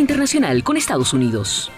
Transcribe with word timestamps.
Internacional 0.00 0.64
con 0.64 0.78
Estados 0.78 1.12
Unidos. 1.12 1.70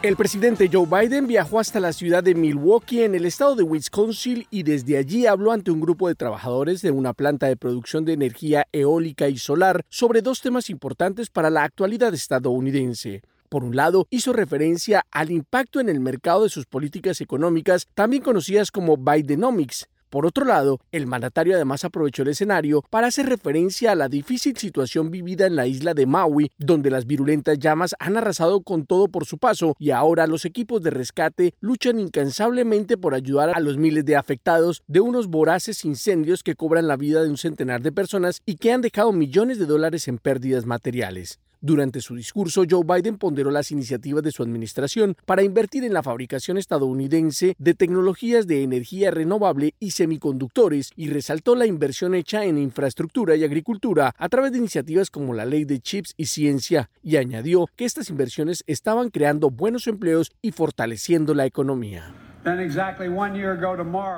El 0.00 0.14
presidente 0.14 0.70
Joe 0.72 0.86
Biden 0.86 1.26
viajó 1.26 1.58
hasta 1.58 1.80
la 1.80 1.92
ciudad 1.92 2.22
de 2.22 2.36
Milwaukee 2.36 3.02
en 3.02 3.16
el 3.16 3.24
estado 3.24 3.56
de 3.56 3.64
Wisconsin 3.64 4.46
y 4.48 4.62
desde 4.62 4.96
allí 4.96 5.26
habló 5.26 5.50
ante 5.50 5.72
un 5.72 5.80
grupo 5.80 6.06
de 6.06 6.14
trabajadores 6.14 6.82
de 6.82 6.92
una 6.92 7.14
planta 7.14 7.46
de 7.48 7.56
producción 7.56 8.04
de 8.04 8.12
energía 8.12 8.68
eólica 8.70 9.28
y 9.28 9.38
solar 9.38 9.84
sobre 9.88 10.22
dos 10.22 10.40
temas 10.40 10.70
importantes 10.70 11.30
para 11.30 11.50
la 11.50 11.64
actualidad 11.64 12.14
estadounidense. 12.14 13.22
Por 13.48 13.64
un 13.64 13.74
lado, 13.74 14.06
hizo 14.10 14.32
referencia 14.32 15.04
al 15.10 15.32
impacto 15.32 15.80
en 15.80 15.88
el 15.88 15.98
mercado 15.98 16.44
de 16.44 16.50
sus 16.50 16.66
políticas 16.66 17.20
económicas, 17.20 17.88
también 17.94 18.22
conocidas 18.22 18.70
como 18.70 18.96
Bidenomics, 18.96 19.88
por 20.10 20.26
otro 20.26 20.44
lado, 20.44 20.80
el 20.92 21.06
mandatario 21.06 21.54
además 21.54 21.84
aprovechó 21.84 22.22
el 22.22 22.28
escenario 22.28 22.82
para 22.90 23.08
hacer 23.08 23.26
referencia 23.26 23.92
a 23.92 23.94
la 23.94 24.08
difícil 24.08 24.56
situación 24.56 25.10
vivida 25.10 25.46
en 25.46 25.56
la 25.56 25.66
isla 25.66 25.94
de 25.94 26.06
Maui, 26.06 26.50
donde 26.58 26.90
las 26.90 27.06
virulentas 27.06 27.58
llamas 27.58 27.94
han 27.98 28.16
arrasado 28.16 28.62
con 28.62 28.86
todo 28.86 29.08
por 29.08 29.26
su 29.26 29.38
paso 29.38 29.74
y 29.78 29.90
ahora 29.90 30.26
los 30.26 30.44
equipos 30.44 30.82
de 30.82 30.90
rescate 30.90 31.54
luchan 31.60 31.98
incansablemente 31.98 32.96
por 32.96 33.14
ayudar 33.14 33.52
a 33.54 33.60
los 33.60 33.76
miles 33.76 34.04
de 34.04 34.16
afectados 34.16 34.82
de 34.86 35.00
unos 35.00 35.26
voraces 35.26 35.84
incendios 35.84 36.42
que 36.42 36.54
cobran 36.54 36.86
la 36.86 36.96
vida 36.96 37.22
de 37.22 37.30
un 37.30 37.38
centenar 37.38 37.82
de 37.82 37.92
personas 37.92 38.40
y 38.46 38.56
que 38.56 38.72
han 38.72 38.82
dejado 38.82 39.12
millones 39.12 39.58
de 39.58 39.66
dólares 39.66 40.08
en 40.08 40.18
pérdidas 40.18 40.66
materiales. 40.66 41.40
Durante 41.64 42.02
su 42.02 42.14
discurso, 42.14 42.64
Joe 42.68 42.84
Biden 42.84 43.16
ponderó 43.16 43.50
las 43.50 43.70
iniciativas 43.70 44.22
de 44.22 44.32
su 44.32 44.42
administración 44.42 45.16
para 45.24 45.42
invertir 45.42 45.82
en 45.82 45.94
la 45.94 46.02
fabricación 46.02 46.58
estadounidense 46.58 47.56
de 47.58 47.72
tecnologías 47.72 48.46
de 48.46 48.62
energía 48.62 49.10
renovable 49.10 49.72
y 49.80 49.92
semiconductores 49.92 50.90
y 50.94 51.08
resaltó 51.08 51.54
la 51.54 51.64
inversión 51.64 52.14
hecha 52.14 52.44
en 52.44 52.58
infraestructura 52.58 53.34
y 53.34 53.44
agricultura 53.44 54.14
a 54.18 54.28
través 54.28 54.52
de 54.52 54.58
iniciativas 54.58 55.08
como 55.08 55.32
la 55.32 55.46
ley 55.46 55.64
de 55.64 55.80
chips 55.80 56.12
y 56.18 56.26
ciencia, 56.26 56.90
y 57.02 57.16
añadió 57.16 57.66
que 57.76 57.86
estas 57.86 58.10
inversiones 58.10 58.62
estaban 58.66 59.08
creando 59.08 59.48
buenos 59.48 59.86
empleos 59.86 60.32
y 60.42 60.52
fortaleciendo 60.52 61.32
la 61.32 61.46
economía. 61.46 62.23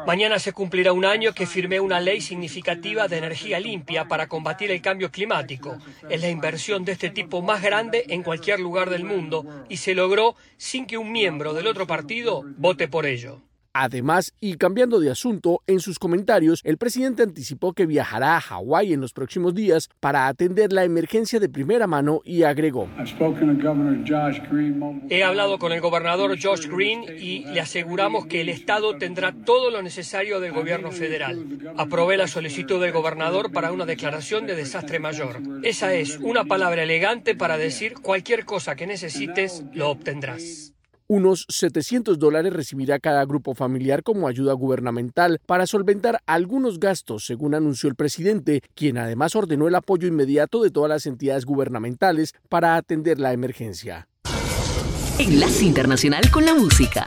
Mañana 0.06 0.38
se 0.40 0.52
cumplirá 0.52 0.92
un 0.92 1.04
año 1.04 1.32
que 1.32 1.46
firmé 1.46 1.78
una 1.78 2.00
ley 2.00 2.20
significativa 2.20 3.06
de 3.06 3.18
energía 3.18 3.60
limpia 3.60 4.06
para 4.06 4.26
combatir 4.26 4.72
el 4.72 4.82
cambio 4.82 5.12
climático. 5.12 5.78
Es 6.10 6.20
la 6.20 6.28
inversión 6.28 6.84
de 6.84 6.92
este 6.92 7.10
tipo 7.10 7.40
más 7.40 7.62
grande 7.62 8.04
en 8.08 8.24
cualquier 8.24 8.58
lugar 8.58 8.90
del 8.90 9.04
mundo 9.04 9.46
y 9.68 9.76
se 9.76 9.94
logró 9.94 10.34
sin 10.56 10.86
que 10.86 10.98
un 10.98 11.12
miembro 11.12 11.54
del 11.54 11.68
otro 11.68 11.86
partido 11.86 12.42
vote 12.56 12.88
por 12.88 13.06
ello. 13.06 13.45
Además, 13.78 14.32
y 14.40 14.56
cambiando 14.56 15.00
de 15.00 15.10
asunto, 15.10 15.60
en 15.66 15.80
sus 15.80 15.98
comentarios, 15.98 16.62
el 16.64 16.78
presidente 16.78 17.22
anticipó 17.22 17.74
que 17.74 17.84
viajará 17.84 18.38
a 18.38 18.40
Hawái 18.40 18.94
en 18.94 19.02
los 19.02 19.12
próximos 19.12 19.54
días 19.54 19.90
para 20.00 20.28
atender 20.28 20.72
la 20.72 20.84
emergencia 20.84 21.40
de 21.40 21.50
primera 21.50 21.86
mano 21.86 22.22
y 22.24 22.44
agregó. 22.44 22.88
He 25.10 25.22
hablado 25.22 25.58
con 25.58 25.72
el 25.72 25.80
gobernador 25.82 26.38
Josh 26.42 26.68
Green 26.68 27.04
y 27.20 27.44
le 27.44 27.60
aseguramos 27.60 28.24
que 28.24 28.40
el 28.40 28.48
Estado 28.48 28.96
tendrá 28.96 29.34
todo 29.44 29.70
lo 29.70 29.82
necesario 29.82 30.40
del 30.40 30.52
gobierno 30.52 30.90
federal. 30.90 31.46
Aprobé 31.76 32.16
la 32.16 32.28
solicitud 32.28 32.80
del 32.80 32.92
gobernador 32.92 33.52
para 33.52 33.72
una 33.72 33.84
declaración 33.84 34.46
de 34.46 34.56
desastre 34.56 35.00
mayor. 35.00 35.42
Esa 35.62 35.92
es 35.92 36.18
una 36.18 36.46
palabra 36.46 36.84
elegante 36.84 37.34
para 37.34 37.58
decir 37.58 37.92
cualquier 38.00 38.46
cosa 38.46 38.74
que 38.74 38.86
necesites, 38.86 39.64
lo 39.74 39.90
obtendrás. 39.90 40.72
Unos 41.08 41.46
700 41.48 42.18
dólares 42.18 42.52
recibirá 42.52 42.98
cada 42.98 43.24
grupo 43.24 43.54
familiar 43.54 44.02
como 44.02 44.26
ayuda 44.26 44.52
gubernamental 44.54 45.40
para 45.46 45.66
solventar 45.68 46.20
algunos 46.26 46.80
gastos, 46.80 47.24
según 47.24 47.54
anunció 47.54 47.88
el 47.88 47.94
presidente, 47.94 48.60
quien 48.74 48.98
además 48.98 49.36
ordenó 49.36 49.68
el 49.68 49.76
apoyo 49.76 50.08
inmediato 50.08 50.62
de 50.62 50.70
todas 50.70 50.88
las 50.88 51.06
entidades 51.06 51.44
gubernamentales 51.44 52.34
para 52.48 52.74
atender 52.74 53.20
la 53.20 53.32
emergencia. 53.32 54.08
Enlace 55.20 55.64
Internacional 55.64 56.28
con 56.32 56.44
la 56.44 56.54
Música. 56.54 57.04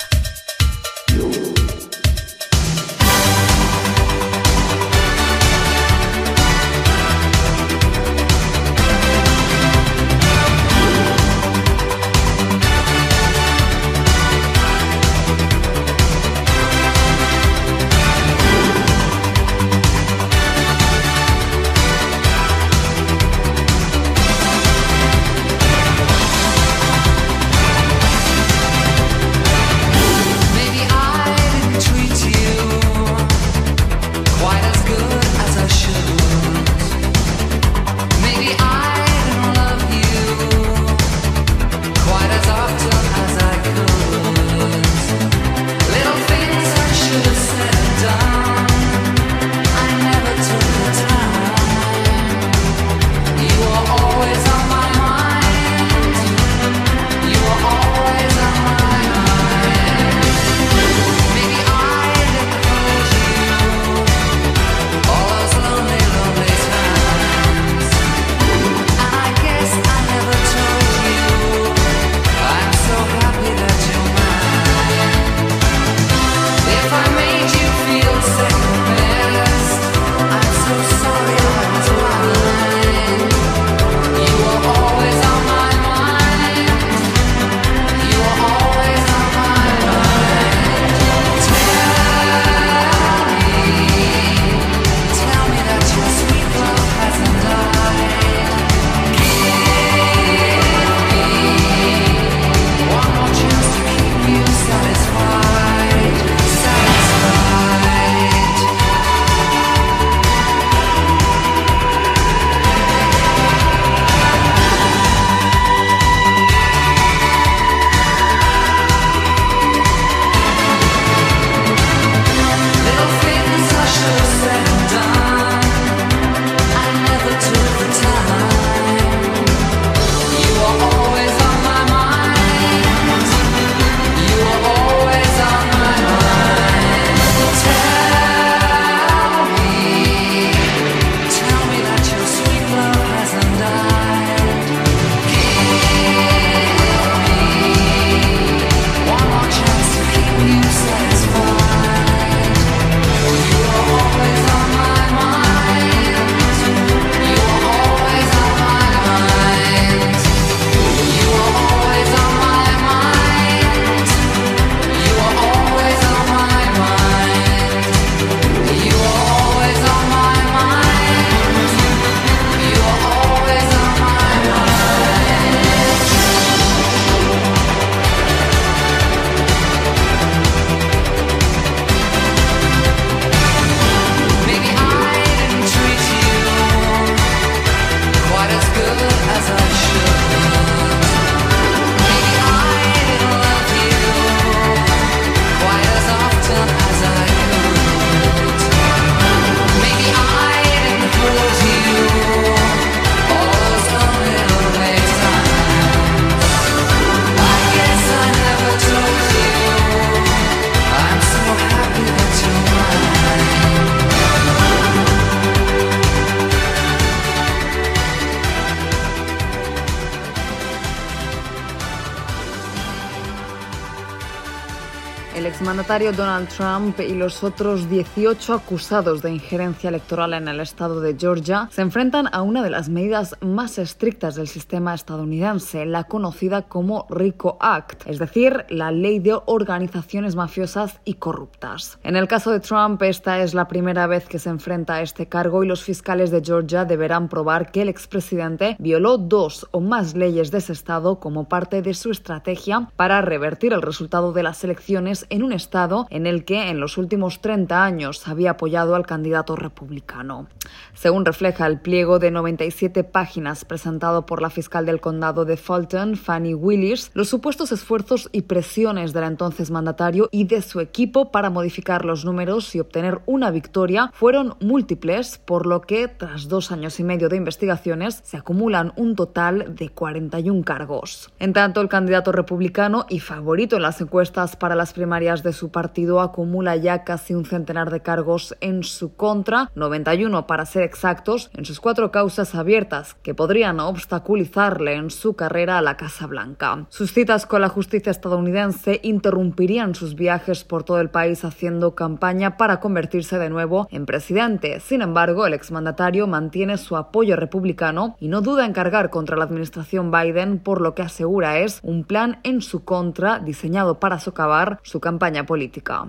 Donald 226.00 226.48
Trump 226.48 226.98
y 227.02 227.14
los 227.14 227.44
otros 227.44 227.90
18 227.90 228.54
acusados 228.54 229.22
de 229.22 229.34
injerencia 229.34 229.90
electoral 229.90 230.34
en 230.34 230.48
el 230.48 230.62
estado 230.62 231.02
de 231.02 231.18
Georgia 231.20 231.68
se 231.72 231.82
enfrentan 231.82 232.30
a 232.32 232.42
una 232.42 232.64
de 232.64 232.70
las 232.70 232.88
medidas 232.88 233.36
más 233.42 233.78
estrictas 233.78 234.36
del 234.36 234.48
sistema 234.48 234.96
estadounidense, 234.96 235.86
la 235.86 236.06
conocida 236.06 236.62
como 236.64 237.06
RICO 237.10 237.58
Act, 237.60 238.08
es 238.08 238.18
decir, 238.18 238.66
la 238.70 238.92
ley 238.92 239.20
de 239.20 239.38
organizaciones 239.46 240.38
mafiosas 240.38 241.02
y 241.04 241.16
corruptas. 241.16 242.00
En 242.02 242.16
el 242.16 242.30
caso 242.30 242.52
de 242.52 242.62
Trump, 242.62 243.02
esta 243.04 243.40
es 243.40 243.54
la 243.54 243.68
primera 243.68 244.08
vez 244.08 244.26
que 244.26 244.40
se 244.40 244.50
enfrenta 244.50 244.96
a 244.96 245.02
este 245.02 245.28
cargo 245.28 245.66
y 245.66 245.68
los 245.68 245.84
fiscales 245.84 246.32
de 246.32 246.42
Georgia 246.42 246.86
deberán 246.86 247.28
probar 247.28 247.72
que 247.72 247.82
el 247.82 247.90
expresidente 247.90 248.78
violó 248.80 249.18
dos 249.18 249.68
o 249.72 249.82
más 249.82 250.16
leyes 250.16 250.50
de 250.50 250.60
ese 250.60 250.72
estado 250.72 251.20
como 251.20 251.50
parte 251.50 251.82
de 251.82 251.94
su 251.94 252.10
estrategia 252.10 252.90
para 252.96 253.22
revertir 253.22 253.74
el 253.74 253.82
resultado 253.82 254.32
de 254.32 254.44
las 254.44 254.64
elecciones 254.64 255.26
en 255.30 255.44
un 255.44 255.52
estado 255.52 255.89
en 256.10 256.28
el 256.28 256.46
que 256.46 256.70
en 256.70 256.80
los 256.80 256.98
últimos 256.98 257.42
30 257.42 257.84
años 257.84 258.28
había 258.28 258.52
apoyado 258.52 258.96
al 258.96 259.06
candidato 259.06 259.56
republicano. 259.56 260.48
Según 260.94 261.26
refleja 261.26 261.66
el 261.66 261.80
pliego 261.80 262.20
de 262.20 262.32
97 262.32 263.04
páginas 263.04 263.66
presentado 263.66 264.26
por 264.26 264.42
la 264.42 264.50
fiscal 264.50 264.86
del 264.86 265.02
condado 265.02 265.46
de 265.46 265.58
Fulton, 265.58 266.16
Fanny 266.16 266.54
Willis, 266.54 267.12
los 267.14 267.30
supuestos 267.30 267.72
esfuerzos 267.72 268.30
y 268.32 268.44
presiones 268.44 269.14
del 269.14 269.24
entonces 269.24 269.72
mandatario 269.72 270.30
y 270.32 270.46
de 270.46 270.62
su 270.62 270.80
equipo 270.80 271.32
para 271.32 271.50
modificar 271.50 272.06
los 272.06 272.26
números 272.26 272.76
y 272.76 272.80
obtener 272.80 273.22
una 273.26 273.52
victoria 273.52 274.12
fueron 274.14 274.56
múltiples, 274.60 275.40
por 275.40 275.66
lo 275.66 275.82
que, 275.82 276.08
tras 276.08 276.48
dos 276.48 276.72
años 276.72 277.00
y 277.00 277.04
medio 277.04 277.30
de 277.30 277.38
investigaciones, 277.38 278.22
se 278.24 278.38
acumulan 278.38 278.94
un 278.96 279.16
total 279.16 279.76
de 279.76 279.90
41 279.90 280.64
cargos. 280.64 281.32
En 281.40 281.54
tanto, 281.54 281.82
el 281.82 281.90
candidato 281.90 282.32
republicano 282.32 283.06
y 283.10 283.20
favorito 283.20 283.76
en 283.76 283.84
las 283.84 284.02
encuestas 284.02 284.56
para 284.56 284.76
las 284.76 284.94
primarias 284.94 285.44
de 285.44 285.54
su 285.54 285.69
partido 285.70 286.22
acumula 286.22 286.76
ya 286.76 287.04
casi 287.04 287.34
un 287.34 287.46
centenar 287.46 287.90
de 287.90 288.02
cargos 288.02 288.56
en 288.62 288.84
su 288.84 289.16
contra, 289.16 289.72
91 289.76 290.48
para 290.48 290.66
ser 290.66 290.84
exactos, 290.84 291.50
en 291.56 291.66
sus 291.66 291.80
cuatro 291.80 292.12
causas 292.12 292.56
abiertas 292.56 293.16
que 293.24 293.36
podrían 293.36 293.80
obstaculizarle 293.80 294.96
en 294.96 295.10
su 295.10 295.36
carrera 295.36 295.78
a 295.78 295.82
la 295.82 295.98
Casa 295.98 296.28
Blanca. 296.28 296.86
Sus 296.90 297.14
citas 297.14 297.46
con 297.46 297.62
la 297.62 297.70
justicia 297.70 298.12
estadounidense 298.12 299.00
interrumpirían 299.04 299.96
sus 299.96 300.16
viajes 300.16 300.64
por 300.64 300.84
todo 300.84 301.00
el 301.00 301.10
país 301.10 301.46
haciendo 301.46 301.96
campaña 301.96 302.58
para 302.58 302.80
convertirse 302.80 303.38
de 303.38 303.50
nuevo 303.50 303.88
en 303.92 304.06
presidente. 304.06 304.80
Sin 304.80 305.02
embargo, 305.02 305.46
el 305.46 305.54
exmandatario 305.54 306.28
mantiene 306.28 306.78
su 306.78 306.98
apoyo 306.98 307.36
republicano 307.36 308.16
y 308.20 308.28
no 308.28 308.42
duda 308.42 308.66
en 308.66 308.74
cargar 308.74 309.10
contra 309.10 309.38
la 309.38 309.46
administración 309.46 310.12
Biden 310.12 310.60
por 310.60 310.82
lo 310.82 310.96
que 310.96 311.02
asegura 311.02 311.60
es 311.60 311.80
un 311.84 312.04
plan 312.04 312.40
en 312.44 312.62
su 312.62 312.84
contra 312.84 313.40
diseñado 313.40 314.00
para 314.00 314.20
socavar 314.20 314.80
su 314.84 315.00
campaña 315.00 315.46
política. 315.46 315.59
política. 315.60 316.08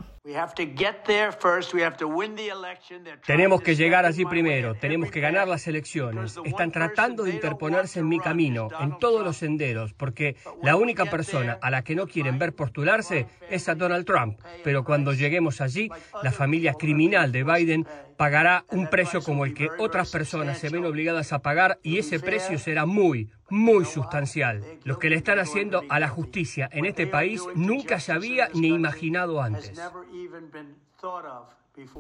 Tenemos 3.27 3.63
que 3.63 3.75
llegar 3.75 4.07
allí 4.07 4.25
primero, 4.25 4.75
tenemos 4.75 5.11
que 5.11 5.21
ganar 5.21 5.49
las 5.49 5.67
elecciones. 5.67 6.39
Están 6.45 6.71
tratando 6.71 7.25
de 7.25 7.33
interponerse 7.33 8.01
en 8.01 8.09
mi 8.09 8.19
camino, 8.19 8.69
en 8.81 8.99
todos 8.99 9.25
los 9.25 9.37
senderos, 9.37 9.93
porque 9.95 10.37
la 10.63 10.77
única 10.77 11.07
persona 11.07 11.59
a 11.61 11.71
la 11.71 11.83
que 11.83 11.95
no 11.95 12.07
quieren 12.07 12.39
ver 12.39 12.55
postularse 12.55 13.27
es 13.49 13.69
a 13.69 13.75
Donald 13.75 14.07
Trump. 14.07 14.41
Pero 14.65 14.85
cuando 14.85 15.13
lleguemos 15.13 15.61
allí, 15.61 15.91
la 16.23 16.33
familia 16.33 16.75
criminal 16.75 17.33
de 17.33 17.45
Biden 17.45 17.87
pagará 18.21 18.67
un 18.69 18.87
precio 18.89 19.23
como 19.23 19.47
el 19.47 19.55
que 19.55 19.71
otras 19.79 20.11
personas 20.11 20.59
se 20.59 20.69
ven 20.69 20.85
obligadas 20.85 21.33
a 21.33 21.39
pagar 21.39 21.79
y 21.83 21.97
ese 21.97 22.21
precio 22.21 22.59
será 22.59 22.85
muy, 22.85 23.31
muy 23.49 23.87
sustancial. 23.87 24.63
Lo 24.85 24.99
que 24.99 25.09
le 25.09 25.17
están 25.17 25.39
haciendo 25.39 25.83
a 25.89 25.99
la 25.99 26.09
justicia 26.09 26.69
en 26.71 26.85
este 26.85 27.07
país 27.07 27.43
nunca 27.55 27.99
se 27.99 28.13
había 28.13 28.51
ni 28.53 28.69
imaginado 28.69 29.41
antes. 29.41 29.73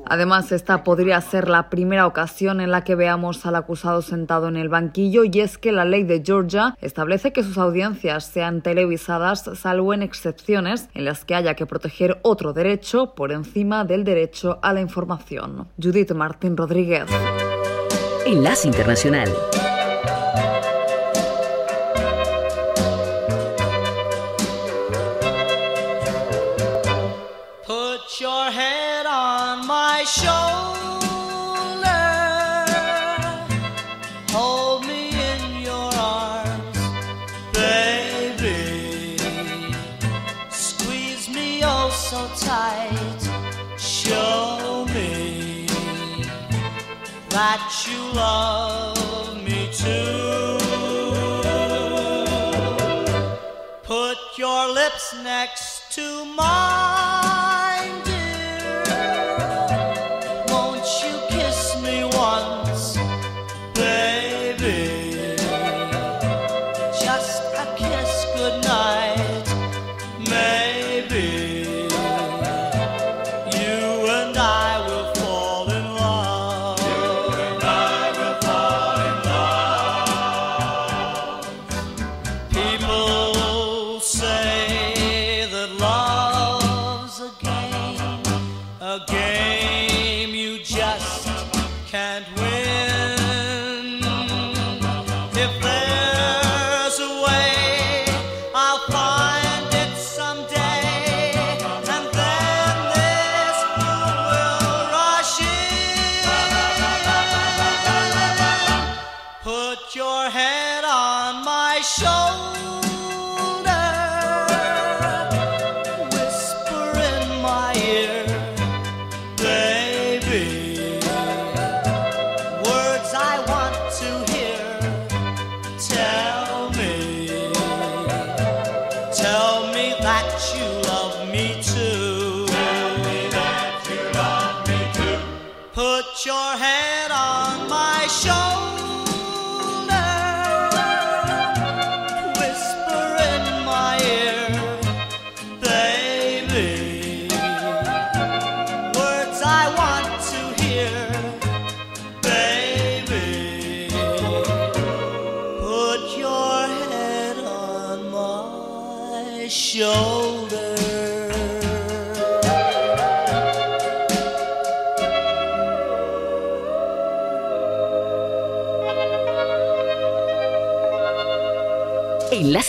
Además, 0.06 0.52
esta 0.52 0.84
podría 0.84 1.20
ser 1.20 1.48
la 1.48 1.70
primera 1.70 2.06
ocasión 2.06 2.60
en 2.60 2.70
la 2.70 2.84
que 2.84 2.94
veamos 2.94 3.46
al 3.46 3.56
acusado 3.56 4.02
sentado 4.02 4.48
en 4.48 4.56
el 4.56 4.68
banquillo 4.68 5.24
y 5.24 5.40
es 5.40 5.58
que 5.58 5.72
la 5.72 5.84
ley 5.84 6.02
de 6.02 6.22
Georgia 6.24 6.76
establece 6.80 7.32
que 7.32 7.42
sus 7.42 7.56
audiencias 7.56 8.24
sean 8.24 8.62
televisadas 8.62 9.48
salvo 9.54 9.94
en 9.94 10.02
excepciones 10.02 10.88
en 10.94 11.04
las 11.04 11.24
que 11.24 11.34
haya 11.34 11.54
que 11.54 11.66
proteger 11.66 12.18
otro 12.22 12.52
derecho 12.52 13.14
por 13.14 13.32
encima 13.32 13.84
del 13.84 14.04
derecho 14.04 14.58
a 14.62 14.72
la 14.72 14.80
información. 14.80 15.68
Judith 15.80 16.12
Martín 16.12 16.56
Rodríguez. 16.56 17.06
Enlace 18.26 18.68
Internacional. 18.68 19.30
Love 48.20 49.42
me 49.46 49.60
too. 49.72 50.58
Put 53.82 54.18
your 54.42 54.62
lips 54.80 55.06
next 55.32 55.59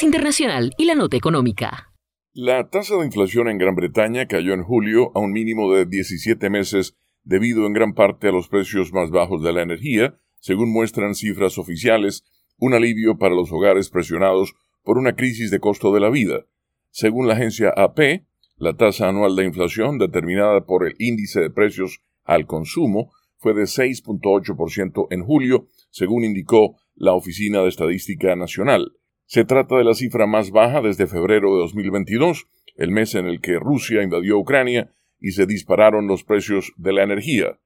Internacional 0.03 0.71
y 0.77 0.85
la 0.85 0.95
Nota 0.95 1.17
Económica. 1.17 1.91
La 2.33 2.69
tasa 2.69 2.95
de 2.95 3.05
inflación 3.05 3.49
en 3.49 3.57
Gran 3.57 3.75
Bretaña 3.75 4.27
cayó 4.27 4.53
en 4.53 4.63
julio 4.63 5.11
a 5.15 5.19
un 5.19 5.31
mínimo 5.31 5.73
de 5.73 5.85
17 5.85 6.49
meses 6.49 6.95
debido 7.23 7.65
en 7.65 7.73
gran 7.73 7.93
parte 7.93 8.29
a 8.29 8.31
los 8.31 8.47
precios 8.47 8.93
más 8.93 9.11
bajos 9.11 9.43
de 9.43 9.53
la 9.53 9.61
energía, 9.61 10.15
según 10.39 10.71
muestran 10.71 11.13
cifras 11.13 11.57
oficiales, 11.57 12.23
un 12.57 12.73
alivio 12.73 13.17
para 13.17 13.35
los 13.35 13.51
hogares 13.51 13.89
presionados 13.89 14.53
por 14.83 14.97
una 14.97 15.15
crisis 15.15 15.51
de 15.51 15.59
costo 15.59 15.93
de 15.93 15.99
la 15.99 16.09
vida. 16.09 16.45
Según 16.89 17.27
la 17.27 17.33
agencia 17.33 17.69
AP, 17.75 18.23
la 18.57 18.77
tasa 18.77 19.09
anual 19.09 19.35
de 19.35 19.45
inflación, 19.45 19.97
determinada 19.97 20.65
por 20.65 20.85
el 20.85 20.95
índice 20.99 21.39
de 21.39 21.49
precios 21.49 22.01
al 22.23 22.45
consumo, 22.45 23.11
fue 23.37 23.53
de 23.53 23.63
6.8% 23.63 25.07
en 25.09 25.23
julio, 25.23 25.67
según 25.89 26.23
indicó 26.23 26.77
la 26.95 27.13
Oficina 27.13 27.61
de 27.61 27.69
Estadística 27.69 28.35
Nacional. 28.35 28.93
Se 29.33 29.45
trata 29.45 29.77
de 29.77 29.85
la 29.85 29.93
cifra 29.93 30.27
más 30.27 30.51
baja 30.51 30.81
desde 30.81 31.07
febrero 31.07 31.53
de 31.53 31.61
2022, 31.61 32.47
el 32.75 32.91
mes 32.91 33.15
en 33.15 33.27
el 33.27 33.39
que 33.39 33.59
Rusia 33.59 34.03
invadió 34.03 34.37
Ucrania 34.37 34.93
y 35.21 35.31
se 35.31 35.45
dispararon 35.45 36.05
los 36.05 36.25
precios 36.25 36.73
de 36.75 36.91
la 36.91 37.03
energía. 37.03 37.57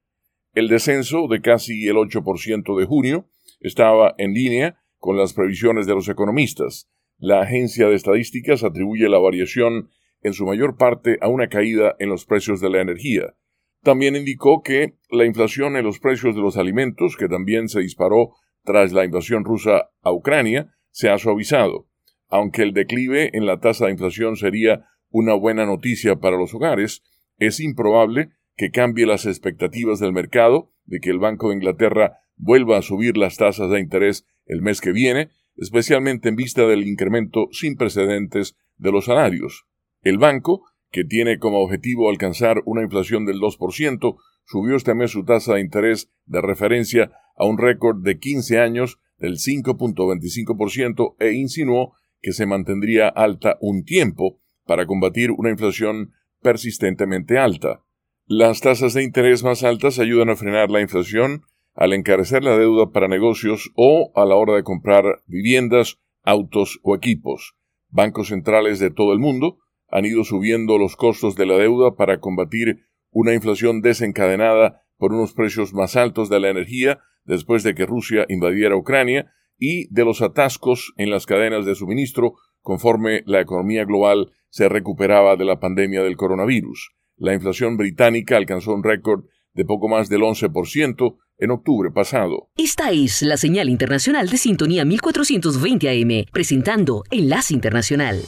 El 0.53 0.67
descenso 0.67 1.27
de 1.27 1.41
casi 1.41 1.87
el 1.87 1.95
8% 1.95 2.77
de 2.77 2.85
junio 2.85 3.27
estaba 3.59 4.13
en 4.19 4.33
línea 4.33 4.79
con 4.99 5.17
las 5.17 5.33
previsiones 5.33 5.87
de 5.87 5.95
los 5.95 6.07
economistas. 6.07 6.87
La 7.17 7.41
agencia 7.41 7.87
de 7.87 7.95
estadísticas 7.95 8.63
atribuye 8.63 9.09
la 9.09 9.17
variación 9.17 9.89
en 10.21 10.33
su 10.33 10.45
mayor 10.45 10.77
parte 10.77 11.17
a 11.19 11.29
una 11.29 11.47
caída 11.49 11.95
en 11.97 12.09
los 12.09 12.27
precios 12.27 12.61
de 12.61 12.69
la 12.69 12.81
energía. 12.81 13.33
También 13.81 14.15
indicó 14.15 14.61
que 14.61 14.99
la 15.09 15.25
inflación 15.25 15.77
en 15.77 15.85
los 15.85 15.97
precios 15.97 16.35
de 16.35 16.41
los 16.41 16.57
alimentos, 16.57 17.17
que 17.17 17.27
también 17.27 17.69
se 17.69 17.79
disparó 17.79 18.35
tras 18.63 18.91
la 18.91 19.03
invasión 19.03 19.43
rusa 19.43 19.89
a 20.03 20.11
Ucrania, 20.11 20.71
se 20.95 21.09
ha 21.09 21.17
suavizado. 21.17 21.89
Aunque 22.29 22.61
el 22.61 22.71
declive 22.71 23.31
en 23.33 23.45
la 23.45 23.59
tasa 23.59 23.85
de 23.85 23.91
inflación 23.91 24.37
sería 24.37 24.85
una 25.09 25.33
buena 25.33 25.65
noticia 25.65 26.21
para 26.21 26.37
los 26.37 26.53
hogares, 26.53 27.03
es 27.37 27.59
improbable 27.59 28.29
que 28.55 28.71
cambie 28.71 29.05
las 29.05 29.25
expectativas 29.25 29.99
del 29.99 30.13
mercado 30.13 30.71
de 30.85 31.01
que 31.01 31.09
el 31.09 31.19
Banco 31.19 31.49
de 31.49 31.55
Inglaterra 31.55 32.19
vuelva 32.37 32.77
a 32.77 32.81
subir 32.81 33.17
las 33.17 33.35
tasas 33.35 33.69
de 33.69 33.81
interés 33.81 34.25
el 34.45 34.61
mes 34.61 34.79
que 34.79 34.93
viene, 34.93 35.31
especialmente 35.57 36.29
en 36.29 36.37
vista 36.37 36.65
del 36.65 36.87
incremento 36.87 37.49
sin 37.51 37.75
precedentes 37.75 38.55
de 38.77 38.91
los 38.93 39.05
salarios. 39.05 39.65
El 40.01 40.17
banco, 40.17 40.63
que 40.91 41.03
tiene 41.03 41.39
como 41.39 41.59
objetivo 41.59 42.09
alcanzar 42.09 42.61
una 42.63 42.83
inflación 42.83 43.25
del 43.25 43.41
2%, 43.41 44.15
subió 44.45 44.77
este 44.77 44.95
mes 44.95 45.11
su 45.11 45.25
tasa 45.25 45.55
de 45.55 45.61
interés 45.61 46.09
de 46.25 46.41
referencia 46.41 47.11
a 47.35 47.45
un 47.45 47.57
récord 47.57 48.01
de 48.01 48.17
15 48.17 48.59
años 48.59 48.97
del 49.17 49.37
5.25% 49.37 51.15
e 51.19 51.33
insinuó 51.33 51.93
que 52.21 52.33
se 52.33 52.45
mantendría 52.45 53.07
alta 53.07 53.57
un 53.61 53.83
tiempo 53.83 54.39
para 54.65 54.85
combatir 54.85 55.31
una 55.31 55.51
inflación 55.51 56.13
persistentemente 56.41 57.37
alta. 57.37 57.83
Las 58.27 58.61
tasas 58.61 58.93
de 58.93 59.03
interés 59.03 59.43
más 59.43 59.63
altas 59.63 59.99
ayudan 59.99 60.29
a 60.29 60.35
frenar 60.35 60.71
la 60.71 60.81
inflación 60.81 61.43
al 61.75 61.93
encarecer 61.93 62.43
la 62.43 62.57
deuda 62.57 62.91
para 62.91 63.07
negocios 63.07 63.71
o 63.75 64.11
a 64.15 64.25
la 64.25 64.35
hora 64.35 64.55
de 64.55 64.63
comprar 64.63 65.21
viviendas, 65.27 65.99
autos 66.23 66.79
o 66.83 66.95
equipos. 66.95 67.55
Bancos 67.89 68.29
centrales 68.29 68.79
de 68.79 68.89
todo 68.89 69.13
el 69.13 69.19
mundo 69.19 69.59
han 69.87 70.05
ido 70.05 70.23
subiendo 70.23 70.77
los 70.77 70.95
costos 70.95 71.35
de 71.35 71.45
la 71.45 71.57
deuda 71.57 71.95
para 71.95 72.19
combatir 72.19 72.87
una 73.11 73.33
inflación 73.33 73.81
desencadenada 73.81 74.84
por 74.97 75.13
unos 75.13 75.33
precios 75.33 75.73
más 75.73 75.95
altos 75.95 76.29
de 76.29 76.39
la 76.39 76.49
energía 76.49 76.99
después 77.25 77.63
de 77.63 77.75
que 77.75 77.85
Rusia 77.85 78.25
invadiera 78.29 78.75
Ucrania 78.75 79.31
y 79.57 79.93
de 79.93 80.05
los 80.05 80.21
atascos 80.21 80.93
en 80.97 81.09
las 81.09 81.25
cadenas 81.25 81.65
de 81.65 81.75
suministro 81.75 82.35
conforme 82.61 83.21
la 83.25 83.41
economía 83.41 83.85
global 83.85 84.31
se 84.49 84.69
recuperaba 84.69 85.35
de 85.35 85.45
la 85.45 85.59
pandemia 85.59 86.03
del 86.03 86.17
coronavirus. 86.17 86.91
La 87.17 87.33
inflación 87.33 87.77
británica 87.77 88.37
alcanzó 88.37 88.73
un 88.73 88.83
récord 88.83 89.25
de 89.53 89.65
poco 89.65 89.87
más 89.87 90.09
del 90.09 90.21
11% 90.21 91.15
en 91.37 91.51
octubre 91.51 91.91
pasado. 91.91 92.49
Esta 92.57 92.91
es 92.91 93.21
la 93.21 93.37
señal 93.37 93.69
internacional 93.69 94.29
de 94.29 94.37
sintonía 94.37 94.85
1420 94.85 95.89
AM, 95.89 96.25
presentando 96.31 97.03
Enlace 97.11 97.53
Internacional. 97.53 98.21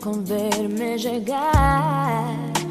Con 0.00 0.24
verme 0.24 0.98
llegar. 0.98 2.63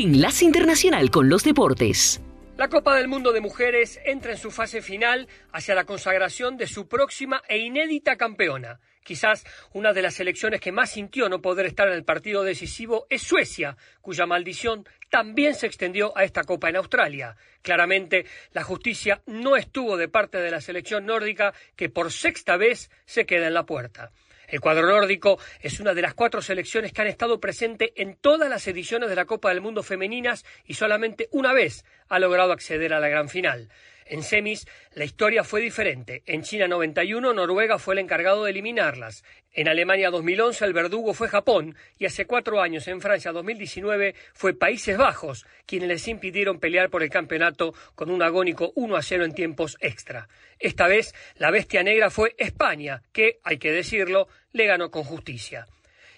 Enlace 0.00 0.44
Internacional 0.44 1.10
con 1.10 1.28
los 1.28 1.42
Deportes. 1.42 2.20
La 2.56 2.68
Copa 2.68 2.94
del 2.94 3.08
Mundo 3.08 3.32
de 3.32 3.40
Mujeres 3.40 3.98
entra 4.04 4.30
en 4.30 4.38
su 4.38 4.52
fase 4.52 4.80
final 4.80 5.26
hacia 5.52 5.74
la 5.74 5.86
consagración 5.86 6.56
de 6.56 6.68
su 6.68 6.86
próxima 6.86 7.42
e 7.48 7.58
inédita 7.58 8.14
campeona. 8.14 8.78
Quizás 9.02 9.44
una 9.72 9.92
de 9.92 10.02
las 10.02 10.14
selecciones 10.14 10.60
que 10.60 10.70
más 10.70 10.92
sintió 10.92 11.28
no 11.28 11.42
poder 11.42 11.66
estar 11.66 11.88
en 11.88 11.94
el 11.94 12.04
partido 12.04 12.44
decisivo 12.44 13.08
es 13.10 13.22
Suecia, 13.22 13.76
cuya 14.00 14.24
maldición 14.24 14.86
también 15.10 15.56
se 15.56 15.66
extendió 15.66 16.16
a 16.16 16.22
esta 16.22 16.44
Copa 16.44 16.68
en 16.68 16.76
Australia. 16.76 17.36
Claramente, 17.62 18.24
la 18.52 18.62
justicia 18.62 19.20
no 19.26 19.56
estuvo 19.56 19.96
de 19.96 20.06
parte 20.06 20.38
de 20.38 20.52
la 20.52 20.60
selección 20.60 21.06
nórdica 21.06 21.54
que 21.74 21.88
por 21.88 22.12
sexta 22.12 22.56
vez 22.56 22.88
se 23.04 23.26
queda 23.26 23.48
en 23.48 23.54
la 23.54 23.66
puerta. 23.66 24.12
El 24.48 24.60
cuadro 24.60 24.86
nórdico 24.88 25.38
es 25.60 25.78
una 25.78 25.92
de 25.92 26.00
las 26.00 26.14
cuatro 26.14 26.40
selecciones 26.40 26.94
que 26.94 27.02
han 27.02 27.08
estado 27.08 27.38
presentes 27.38 27.90
en 27.96 28.16
todas 28.16 28.48
las 28.48 28.66
ediciones 28.66 29.10
de 29.10 29.16
la 29.16 29.26
Copa 29.26 29.50
del 29.50 29.60
Mundo 29.60 29.82
femeninas 29.82 30.46
y 30.64 30.72
solamente 30.72 31.28
una 31.32 31.52
vez 31.52 31.84
ha 32.08 32.18
logrado 32.18 32.52
acceder 32.52 32.94
a 32.94 33.00
la 33.00 33.08
gran 33.08 33.28
final. 33.28 33.68
En 34.10 34.22
semis, 34.22 34.66
la 34.94 35.04
historia 35.04 35.44
fue 35.44 35.60
diferente. 35.60 36.22
En 36.24 36.42
China 36.42 36.66
91, 36.66 37.34
Noruega 37.34 37.78
fue 37.78 37.94
el 37.94 37.98
encargado 37.98 38.44
de 38.44 38.52
eliminarlas. 38.52 39.22
En 39.52 39.68
Alemania 39.68 40.10
2011, 40.10 40.64
el 40.64 40.72
verdugo 40.72 41.12
fue 41.12 41.28
Japón. 41.28 41.76
Y 41.98 42.06
hace 42.06 42.24
cuatro 42.24 42.62
años, 42.62 42.88
en 42.88 43.02
Francia 43.02 43.32
2019, 43.32 44.14
fue 44.32 44.54
Países 44.54 44.96
Bajos 44.96 45.44
quienes 45.66 45.88
les 45.88 46.08
impidieron 46.08 46.58
pelear 46.58 46.88
por 46.88 47.02
el 47.02 47.10
campeonato 47.10 47.74
con 47.94 48.10
un 48.10 48.22
agónico 48.22 48.72
1 48.76 48.96
a 48.96 49.02
0 49.02 49.26
en 49.26 49.34
tiempos 49.34 49.76
extra. 49.80 50.28
Esta 50.58 50.88
vez, 50.88 51.14
la 51.36 51.50
bestia 51.50 51.82
negra 51.82 52.08
fue 52.08 52.34
España, 52.38 53.02
que, 53.12 53.40
hay 53.44 53.58
que 53.58 53.72
decirlo, 53.72 54.28
le 54.52 54.66
ganó 54.66 54.90
con 54.90 55.04
justicia. 55.04 55.66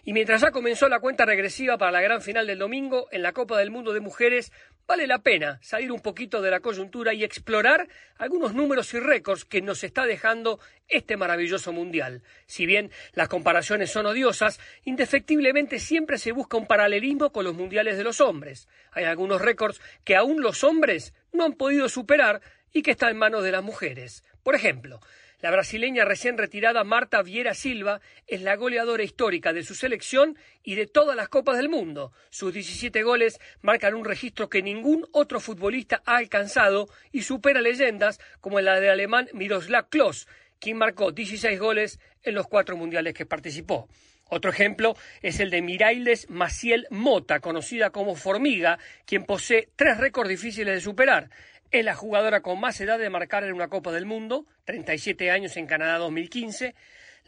Y 0.03 0.13
mientras 0.13 0.41
ya 0.41 0.51
comenzó 0.51 0.89
la 0.89 1.01
cuenta 1.01 1.27
regresiva 1.27 1.77
para 1.77 1.93
la 1.93 2.01
gran 2.01 2.23
final 2.23 2.47
del 2.47 2.59
domingo 2.59 3.09
en 3.11 3.23
la 3.23 3.33
Copa 3.33 3.59
del 3.59 3.71
Mundo 3.71 3.93
de 3.93 4.01
Mujeres, 4.01 4.51
vale 4.87 5.07
la 5.07 5.19
pena 5.19 5.59
salir 5.63 5.93
un 5.93 6.01
poquito 6.01 6.41
de 6.41 6.51
la 6.51 6.61
coyuntura 6.61 7.13
y 7.13 7.23
explorar 7.23 7.87
algunos 8.17 8.55
números 8.55 8.93
y 8.95 8.99
récords 8.99 9.45
que 9.45 9.61
nos 9.61 9.85
está 9.85 10.07
dejando 10.07 10.59
este 10.89 11.17
maravilloso 11.19 11.73
mundial. 11.73 12.23
Si 12.47 12.65
bien 12.65 12.91
las 13.13 13.29
comparaciones 13.29 13.91
son 13.91 14.07
odiosas, 14.07 14.59
indefectiblemente 14.85 15.79
siempre 15.79 16.17
se 16.17 16.33
busca 16.33 16.57
un 16.57 16.67
paralelismo 16.67 17.31
con 17.31 17.45
los 17.45 17.55
mundiales 17.55 17.99
de 17.99 18.05
los 18.05 18.21
hombres. 18.21 18.69
Hay 18.93 19.05
algunos 19.05 19.43
récords 19.43 19.81
que 20.05 20.17
aún 20.17 20.41
los 20.41 20.65
hombres 20.65 21.13
no 21.33 21.45
han 21.45 21.53
podido 21.53 21.89
superar 21.89 22.41
y 22.73 22.83
que 22.83 22.93
están 22.93 23.11
en 23.11 23.19
manos 23.19 23.45
de 23.45 23.53
las 23.53 23.63
mujeres. 23.63 24.25
Por 24.43 24.55
ejemplo, 24.55 25.01
la 25.41 25.51
brasileña 25.51 26.05
recién 26.05 26.37
retirada 26.37 26.85
Marta 26.85 27.23
Vieira 27.23 27.55
Silva 27.55 28.01
es 28.27 28.43
la 28.43 28.57
goleadora 28.57 29.03
histórica 29.03 29.53
de 29.53 29.63
su 29.63 29.75
selección 29.75 30.37
y 30.63 30.75
de 30.75 30.87
todas 30.87 31.17
las 31.17 31.29
Copas 31.29 31.57
del 31.57 31.69
Mundo. 31.69 32.13
Sus 32.29 32.53
17 32.53 33.03
goles 33.03 33.41
marcan 33.63 33.95
un 33.95 34.05
registro 34.05 34.49
que 34.51 34.63
ningún 34.63 35.07
otro 35.13 35.41
futbolista 35.41 36.03
ha 36.05 36.17
alcanzado 36.17 36.89
y 37.11 37.23
supera 37.23 37.61
leyendas 37.63 38.21
como 38.41 38.61
la 38.61 38.79
del 38.81 38.91
alemán 38.91 39.29
Miroslav 39.33 39.89
Klose, 39.89 40.27
quien 40.59 40.77
marcó 40.77 41.11
16 41.11 41.59
goles 41.59 42.01
en 42.23 42.35
los 42.35 42.47
cuatro 42.47 42.77
mundiales 42.77 43.15
que 43.15 43.25
participó. 43.25 43.89
Otro 44.29 44.51
ejemplo 44.51 44.95
es 45.23 45.41
el 45.41 45.51
de 45.51 45.61
Mirailes 45.61 46.31
Maciel 46.31 46.87
Mota, 46.91 47.41
conocida 47.41 47.91
como 47.91 48.15
Formiga, 48.15 48.79
quien 49.05 49.25
posee 49.25 49.71
tres 49.75 49.99
récords 49.99 50.29
difíciles 50.29 50.75
de 50.75 50.81
superar. 50.81 51.31
Es 51.73 51.85
la 51.85 51.95
jugadora 51.95 52.41
con 52.41 52.59
más 52.59 52.81
edad 52.81 52.99
de 52.99 53.11
marcar 53.11 53.45
en 53.45 53.53
una 53.53 53.69
Copa 53.69 53.93
del 53.93 54.05
Mundo, 54.05 54.45
37 54.65 55.31
años 55.31 55.57
en 55.57 55.69
Canadá 55.69 55.99
2015, 55.99 56.75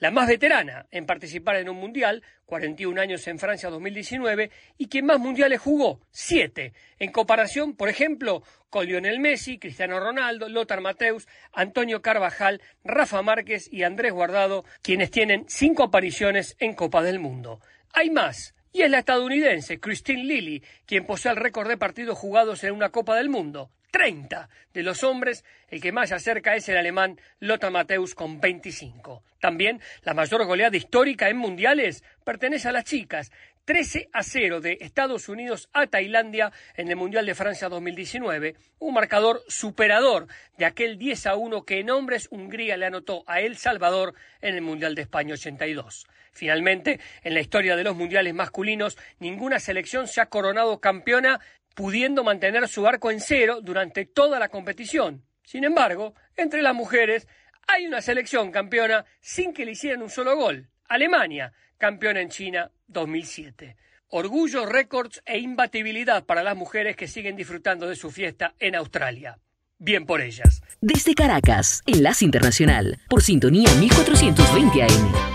la 0.01 0.11
más 0.11 0.27
veterana 0.27 0.87
en 0.91 1.07
participar 1.07 1.55
en 1.57 1.69
un 1.69 1.77
mundial, 1.77 2.25
41 2.47 3.01
años 3.01 3.29
en 3.29 3.39
Francia 3.39 3.71
2019, 3.71 4.51
y 4.79 4.89
quien 4.89 5.07
más 5.07 5.21
mundiales 5.21 5.61
jugó, 5.61 6.01
7, 6.11 6.73
en 6.99 7.13
comparación, 7.13 7.77
por 7.77 7.89
ejemplo, 7.89 8.43
con 8.69 8.87
Lionel 8.87 9.21
Messi, 9.21 9.59
Cristiano 9.59 10.01
Ronaldo, 10.01 10.49
Lothar 10.49 10.81
Mateus, 10.81 11.29
Antonio 11.53 12.03
Carvajal, 12.03 12.61
Rafa 12.83 13.23
Márquez 13.23 13.73
y 13.73 13.85
Andrés 13.85 14.13
Guardado, 14.13 14.65
quienes 14.83 15.13
tienen 15.13 15.45
5 15.47 15.85
apariciones 15.85 16.57
en 16.59 16.75
Copa 16.75 17.05
del 17.05 17.21
Mundo. 17.21 17.61
Hay 17.93 18.11
más, 18.11 18.57
y 18.73 18.83
es 18.83 18.91
la 18.91 18.99
estadounidense 18.99 19.79
Christine 19.79 20.25
Lilly, 20.25 20.65
quien 20.85 21.07
posee 21.07 21.31
el 21.31 21.37
récord 21.37 21.69
de 21.69 21.77
partidos 21.77 22.19
jugados 22.19 22.65
en 22.65 22.73
una 22.73 22.89
Copa 22.89 23.15
del 23.15 23.29
Mundo, 23.29 23.71
30 23.93 24.49
de 24.73 24.83
los 24.83 25.05
hombres, 25.05 25.45
el 25.69 25.81
que 25.81 25.93
más 25.93 26.09
se 26.09 26.17
acerca 26.17 26.57
es 26.57 26.69
el 26.69 26.79
alemán 26.79 27.21
Lothar 27.39 27.71
Mateus 27.71 28.17
con 28.17 28.41
25. 28.41 29.23
También 29.39 29.81
la 30.03 30.15
mayor 30.15 30.45
goleada 30.45 30.77
histórica 30.77 31.29
en 31.29 31.37
mundiales 31.37 32.03
pertenece 32.25 32.69
a 32.69 32.73
las 32.73 32.85
chicas, 32.85 33.31
13 33.65 34.09
a 34.13 34.25
0 34.25 34.61
de 34.61 34.79
Estados 34.81 35.29
Unidos 35.29 35.69
a 35.73 35.87
Tailandia 35.87 36.51
en 36.75 36.89
el 36.89 36.97
Mundial 36.97 37.27
de 37.27 37.35
Francia 37.35 37.69
2019, 37.69 38.57
un 38.81 38.95
marcador 38.95 39.43
superador 39.47 40.27
de 40.59 40.65
aquel 40.65 40.99
10 40.99 41.27
a 41.27 41.37
1 41.37 41.65
que 41.65 41.79
en 41.79 41.91
hombres 41.91 42.27
Hungría 42.31 42.77
le 42.77 42.87
anotó 42.87 43.23
a 43.27 43.41
El 43.41 43.57
Salvador 43.57 44.15
en 44.41 44.57
el 44.57 44.63
Mundial 44.63 44.95
de 44.97 45.03
España 45.03 45.35
82. 45.35 46.07
Finalmente, 46.33 46.99
en 47.23 47.35
la 47.35 47.41
historia 47.41 47.77
de 47.77 47.85
los 47.85 47.95
mundiales 47.95 48.35
masculinos, 48.35 48.97
ninguna 49.21 49.61
selección 49.61 50.09
se 50.09 50.23
ha 50.23 50.27
coronado 50.27 50.81
campeona 50.81 51.41
pudiendo 51.75 52.25
mantener 52.25 52.69
su 52.69 52.87
arco 52.87 53.11
en 53.11 53.21
cero 53.21 53.61
durante 53.63 54.07
toda 54.07 54.39
la 54.39 54.49
competición. 54.49 55.25
Sin 55.45 55.65
embargo, 55.65 56.15
entre 56.37 56.63
las 56.63 56.75
mujeres 56.75 57.27
hay 57.67 57.87
una 57.87 58.01
selección 58.01 58.51
campeona 58.51 59.05
sin 59.21 59.53
que 59.53 59.65
le 59.65 59.73
hicieran 59.73 60.03
un 60.03 60.11
solo 60.11 60.37
gol. 60.37 60.69
Alemania, 60.89 61.53
campeona 61.79 62.21
en 62.21 62.29
China 62.29 62.71
2007. 62.87 63.77
Orgullo, 64.09 64.67
récords 64.67 65.23
e 65.25 65.39
imbatibilidad 65.39 66.25
para 66.25 66.43
las 66.43 66.57
mujeres 66.57 66.97
que 66.97 67.09
siguen 67.09 67.35
disfrutando 67.35 67.89
de 67.89 67.97
su 67.97 68.11
fiesta 68.11 68.55
en 68.59 68.75
Australia. 68.75 69.39
Bien 69.79 70.05
por 70.05 70.21
ellas. 70.21 70.63
Desde 70.81 71.15
Caracas, 71.15 71.83
Enlace 71.87 72.25
Internacional, 72.25 73.01
por 73.09 73.23
sintonía 73.23 73.73
1420 73.75 74.83
AM. 74.83 75.32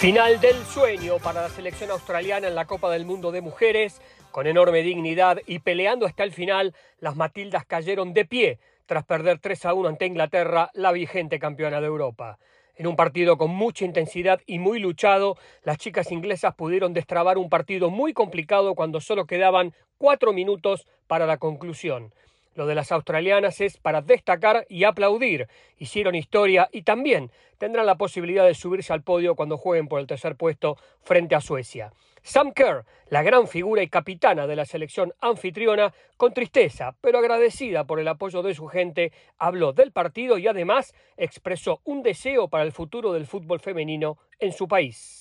Final 0.00 0.40
del 0.40 0.56
sueño 0.64 1.18
para 1.18 1.42
la 1.42 1.50
selección 1.50 1.90
australiana 1.90 2.48
en 2.48 2.54
la 2.54 2.64
Copa 2.64 2.90
del 2.90 3.04
Mundo 3.04 3.32
de 3.32 3.42
Mujeres. 3.42 4.00
Con 4.30 4.46
enorme 4.46 4.80
dignidad 4.80 5.40
y 5.46 5.58
peleando 5.58 6.06
hasta 6.06 6.24
el 6.24 6.32
final, 6.32 6.74
las 7.00 7.16
Matildas 7.16 7.66
cayeron 7.66 8.14
de 8.14 8.24
pie 8.24 8.58
tras 8.86 9.04
perder 9.04 9.40
3 9.40 9.66
a 9.66 9.74
1 9.74 9.90
ante 9.90 10.06
Inglaterra, 10.06 10.70
la 10.72 10.92
vigente 10.92 11.38
campeona 11.38 11.82
de 11.82 11.88
Europa. 11.88 12.38
En 12.76 12.86
un 12.86 12.96
partido 12.96 13.36
con 13.36 13.50
mucha 13.50 13.84
intensidad 13.84 14.40
y 14.46 14.58
muy 14.58 14.78
luchado, 14.78 15.36
las 15.64 15.76
chicas 15.76 16.10
inglesas 16.10 16.54
pudieron 16.54 16.94
destrabar 16.94 17.36
un 17.36 17.50
partido 17.50 17.90
muy 17.90 18.14
complicado 18.14 18.74
cuando 18.74 19.02
solo 19.02 19.26
quedaban 19.26 19.74
cuatro 19.98 20.32
minutos 20.32 20.86
para 21.08 21.26
la 21.26 21.36
conclusión. 21.36 22.14
Lo 22.54 22.66
de 22.66 22.74
las 22.74 22.90
australianas 22.92 23.60
es 23.60 23.78
para 23.78 24.02
destacar 24.02 24.66
y 24.68 24.84
aplaudir. 24.84 25.48
Hicieron 25.78 26.14
historia 26.14 26.68
y 26.72 26.82
también 26.82 27.30
tendrán 27.58 27.86
la 27.86 27.96
posibilidad 27.96 28.44
de 28.44 28.54
subirse 28.54 28.92
al 28.92 29.02
podio 29.02 29.36
cuando 29.36 29.56
jueguen 29.56 29.88
por 29.88 30.00
el 30.00 30.06
tercer 30.06 30.36
puesto 30.36 30.76
frente 31.00 31.34
a 31.34 31.40
Suecia. 31.40 31.92
Sam 32.22 32.52
Kerr, 32.52 32.84
la 33.08 33.22
gran 33.22 33.48
figura 33.48 33.82
y 33.82 33.88
capitana 33.88 34.46
de 34.46 34.56
la 34.56 34.64
selección 34.64 35.14
anfitriona, 35.20 35.94
con 36.16 36.34
tristeza, 36.34 36.94
pero 37.00 37.18
agradecida 37.18 37.84
por 37.84 37.98
el 37.98 38.08
apoyo 38.08 38.42
de 38.42 38.54
su 38.54 38.66
gente, 38.66 39.12
habló 39.38 39.72
del 39.72 39.92
partido 39.92 40.36
y 40.36 40.46
además 40.46 40.94
expresó 41.16 41.80
un 41.84 42.02
deseo 42.02 42.48
para 42.48 42.64
el 42.64 42.72
futuro 42.72 43.12
del 43.12 43.26
fútbol 43.26 43.60
femenino 43.60 44.18
en 44.38 44.52
su 44.52 44.68
país. 44.68 45.19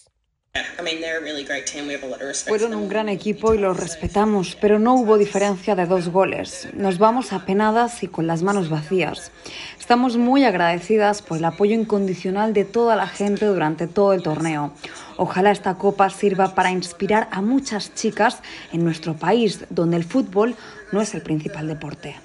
Fueron 2.47 2.73
un 2.73 2.89
gran 2.89 3.07
equipo 3.07 3.53
y 3.53 3.59
los 3.59 3.79
respetamos, 3.79 4.57
pero 4.59 4.79
no 4.79 4.95
hubo 4.95 5.17
diferencia 5.17 5.75
de 5.75 5.85
dos 5.85 6.09
goles. 6.09 6.67
Nos 6.73 6.97
vamos 6.97 7.33
apenadas 7.33 8.01
y 8.01 8.07
con 8.07 8.25
las 8.25 8.41
manos 8.41 8.69
vacías. 8.69 9.31
Estamos 9.79 10.17
muy 10.17 10.45
agradecidas 10.45 11.21
por 11.21 11.37
el 11.37 11.45
apoyo 11.45 11.75
incondicional 11.75 12.53
de 12.53 12.65
toda 12.65 12.95
la 12.95 13.07
gente 13.07 13.45
durante 13.45 13.87
todo 13.87 14.13
el 14.13 14.23
torneo. 14.23 14.73
Ojalá 15.17 15.51
esta 15.51 15.75
copa 15.75 16.09
sirva 16.09 16.55
para 16.55 16.71
inspirar 16.71 17.27
a 17.31 17.41
muchas 17.41 17.93
chicas 17.93 18.41
en 18.71 18.83
nuestro 18.83 19.15
país, 19.15 19.65
donde 19.69 19.97
el 19.97 20.03
fútbol 20.03 20.55
no 20.91 21.01
es 21.01 21.13
el 21.13 21.21
principal 21.21 21.67
deporte. 21.67 22.15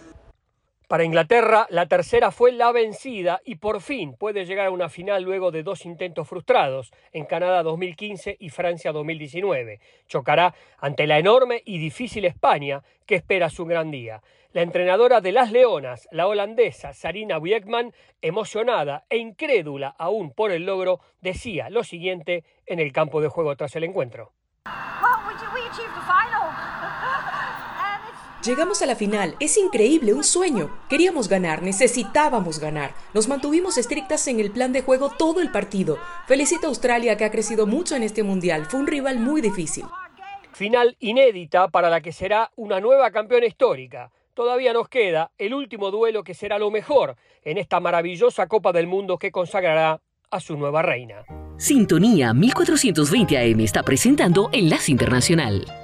Para 0.88 1.04
Inglaterra, 1.04 1.66
la 1.70 1.86
tercera 1.86 2.30
fue 2.30 2.52
la 2.52 2.70
vencida 2.70 3.40
y 3.42 3.54
por 3.54 3.80
fin 3.80 4.14
puede 4.14 4.44
llegar 4.44 4.66
a 4.66 4.70
una 4.70 4.90
final 4.90 5.22
luego 5.22 5.50
de 5.50 5.62
dos 5.62 5.86
intentos 5.86 6.28
frustrados 6.28 6.92
en 7.12 7.24
Canadá 7.24 7.62
2015 7.62 8.36
y 8.38 8.50
Francia 8.50 8.92
2019. 8.92 9.80
Chocará 10.08 10.54
ante 10.78 11.06
la 11.06 11.18
enorme 11.18 11.62
y 11.64 11.78
difícil 11.78 12.26
España 12.26 12.82
que 13.06 13.14
espera 13.14 13.48
su 13.48 13.64
gran 13.64 13.90
día. 13.90 14.22
La 14.52 14.60
entrenadora 14.60 15.22
de 15.22 15.32
las 15.32 15.50
Leonas, 15.50 16.06
la 16.12 16.26
holandesa 16.26 16.92
Sarina 16.92 17.38
Wiegman, 17.38 17.94
emocionada 18.20 19.06
e 19.08 19.16
incrédula 19.16 19.88
aún 19.98 20.32
por 20.32 20.50
el 20.50 20.66
logro, 20.66 21.00
decía 21.22 21.70
lo 21.70 21.82
siguiente 21.82 22.44
en 22.66 22.78
el 22.78 22.92
campo 22.92 23.22
de 23.22 23.28
juego 23.28 23.56
tras 23.56 23.74
el 23.74 23.84
encuentro. 23.84 24.32
Llegamos 28.44 28.83
a 28.83 28.87
la 28.87 28.94
final, 28.94 29.37
es 29.40 29.57
increíble, 29.57 30.12
un 30.12 30.22
sueño. 30.22 30.70
Queríamos 30.90 31.28
ganar, 31.28 31.62
necesitábamos 31.62 32.61
ganar. 32.61 32.94
Nos 33.14 33.26
mantuvimos 33.26 33.78
estrictas 33.78 34.28
en 34.28 34.38
el 34.38 34.50
plan 34.50 34.70
de 34.70 34.83
juego 34.83 35.09
todo 35.09 35.40
el 35.40 35.50
partido. 35.50 35.96
Felicito 36.26 36.66
a 36.66 36.68
Australia 36.68 37.16
que 37.16 37.24
ha 37.24 37.30
crecido 37.30 37.66
mucho 37.66 37.96
en 37.96 38.02
este 38.02 38.22
mundial, 38.22 38.66
fue 38.66 38.80
un 38.80 38.87
rival 38.87 39.18
muy 39.18 39.40
difícil. 39.40 39.87
Final 40.52 40.94
inédita 41.00 41.68
para 41.68 41.88
la 41.88 42.02
que 42.02 42.12
será 42.12 42.50
una 42.54 42.80
nueva 42.80 43.11
campeona 43.11 43.46
histórica. 43.46 44.11
Todavía 44.35 44.74
nos 44.74 44.90
queda 44.90 45.30
el 45.38 45.54
último 45.54 45.90
duelo 45.90 46.22
que 46.22 46.35
será 46.35 46.59
lo 46.59 46.70
mejor 46.70 47.16
en 47.44 47.57
esta 47.57 47.80
maravillosa 47.80 48.46
Copa 48.46 48.72
del 48.72 48.87
Mundo 48.87 49.16
que 49.16 49.33
consagrará 49.33 50.02
a 50.30 50.40
su 50.40 50.59
nueva 50.59 50.83
reina. 50.83 51.24
Sintonía 51.57 52.35
1420 52.35 53.38
AM 53.38 53.61
está 53.61 53.83
presentando 53.83 54.50
Enlace 54.52 54.92
Internacional. 54.92 55.83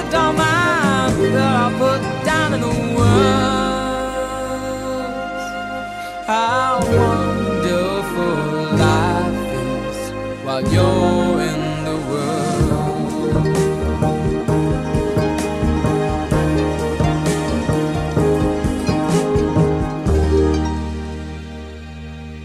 How 6.31 6.79
wonderful 6.79 8.79
life 8.79 9.51
is 9.51 9.99
while 10.45 10.63
you're 10.71 11.43
in 11.43 11.59
the 11.83 11.97
world. 12.07 13.35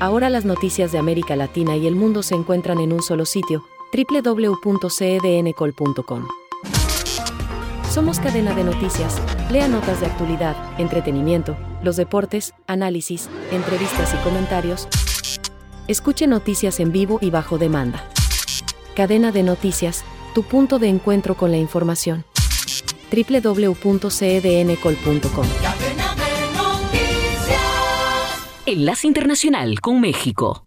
Ahora 0.01 0.31
las 0.31 0.45
noticias 0.45 0.91
de 0.91 0.99
América 0.99 1.37
Latina 1.37 1.77
y 1.77 1.87
el 1.87 1.95
mundo 1.95 2.25
se 2.25 2.35
encuentran 2.35 2.81
en 2.81 2.93
un 2.93 3.03
solo 3.03 3.25
sitio, 3.25 3.63
www.cedncol.com. 3.93 6.27
Somos 7.89 8.19
cadena 8.19 8.53
de 8.53 8.65
noticias. 8.65 9.23
Lea 9.51 9.69
notas 9.69 10.01
de 10.01 10.07
actualidad, 10.07 10.57
entretenimiento, 10.77 11.57
los 11.87 11.97
deportes, 11.97 12.53
análisis, 12.67 13.31
entrevistas 13.51 14.13
y 14.13 14.19
comentarios. 14.19 14.87
Escuche 15.89 16.27
noticias 16.27 16.81
en 16.81 16.93
vivo 16.93 17.19
y 17.23 17.31
bajo 17.31 17.57
demanda. 17.57 18.07
Cadena 18.95 19.33
de 19.33 19.43
noticias, 19.43 20.05
tu 20.35 20.43
punto 20.43 20.79
de 20.79 20.89
encuentro 20.89 21.35
con 21.35 21.51
la 21.51 21.57
información. 21.57 22.27
www.cedncol.com. 23.11 25.47
Enlace 28.67 29.07
Internacional 29.07 29.81
con 29.81 29.99
México. 30.01 30.67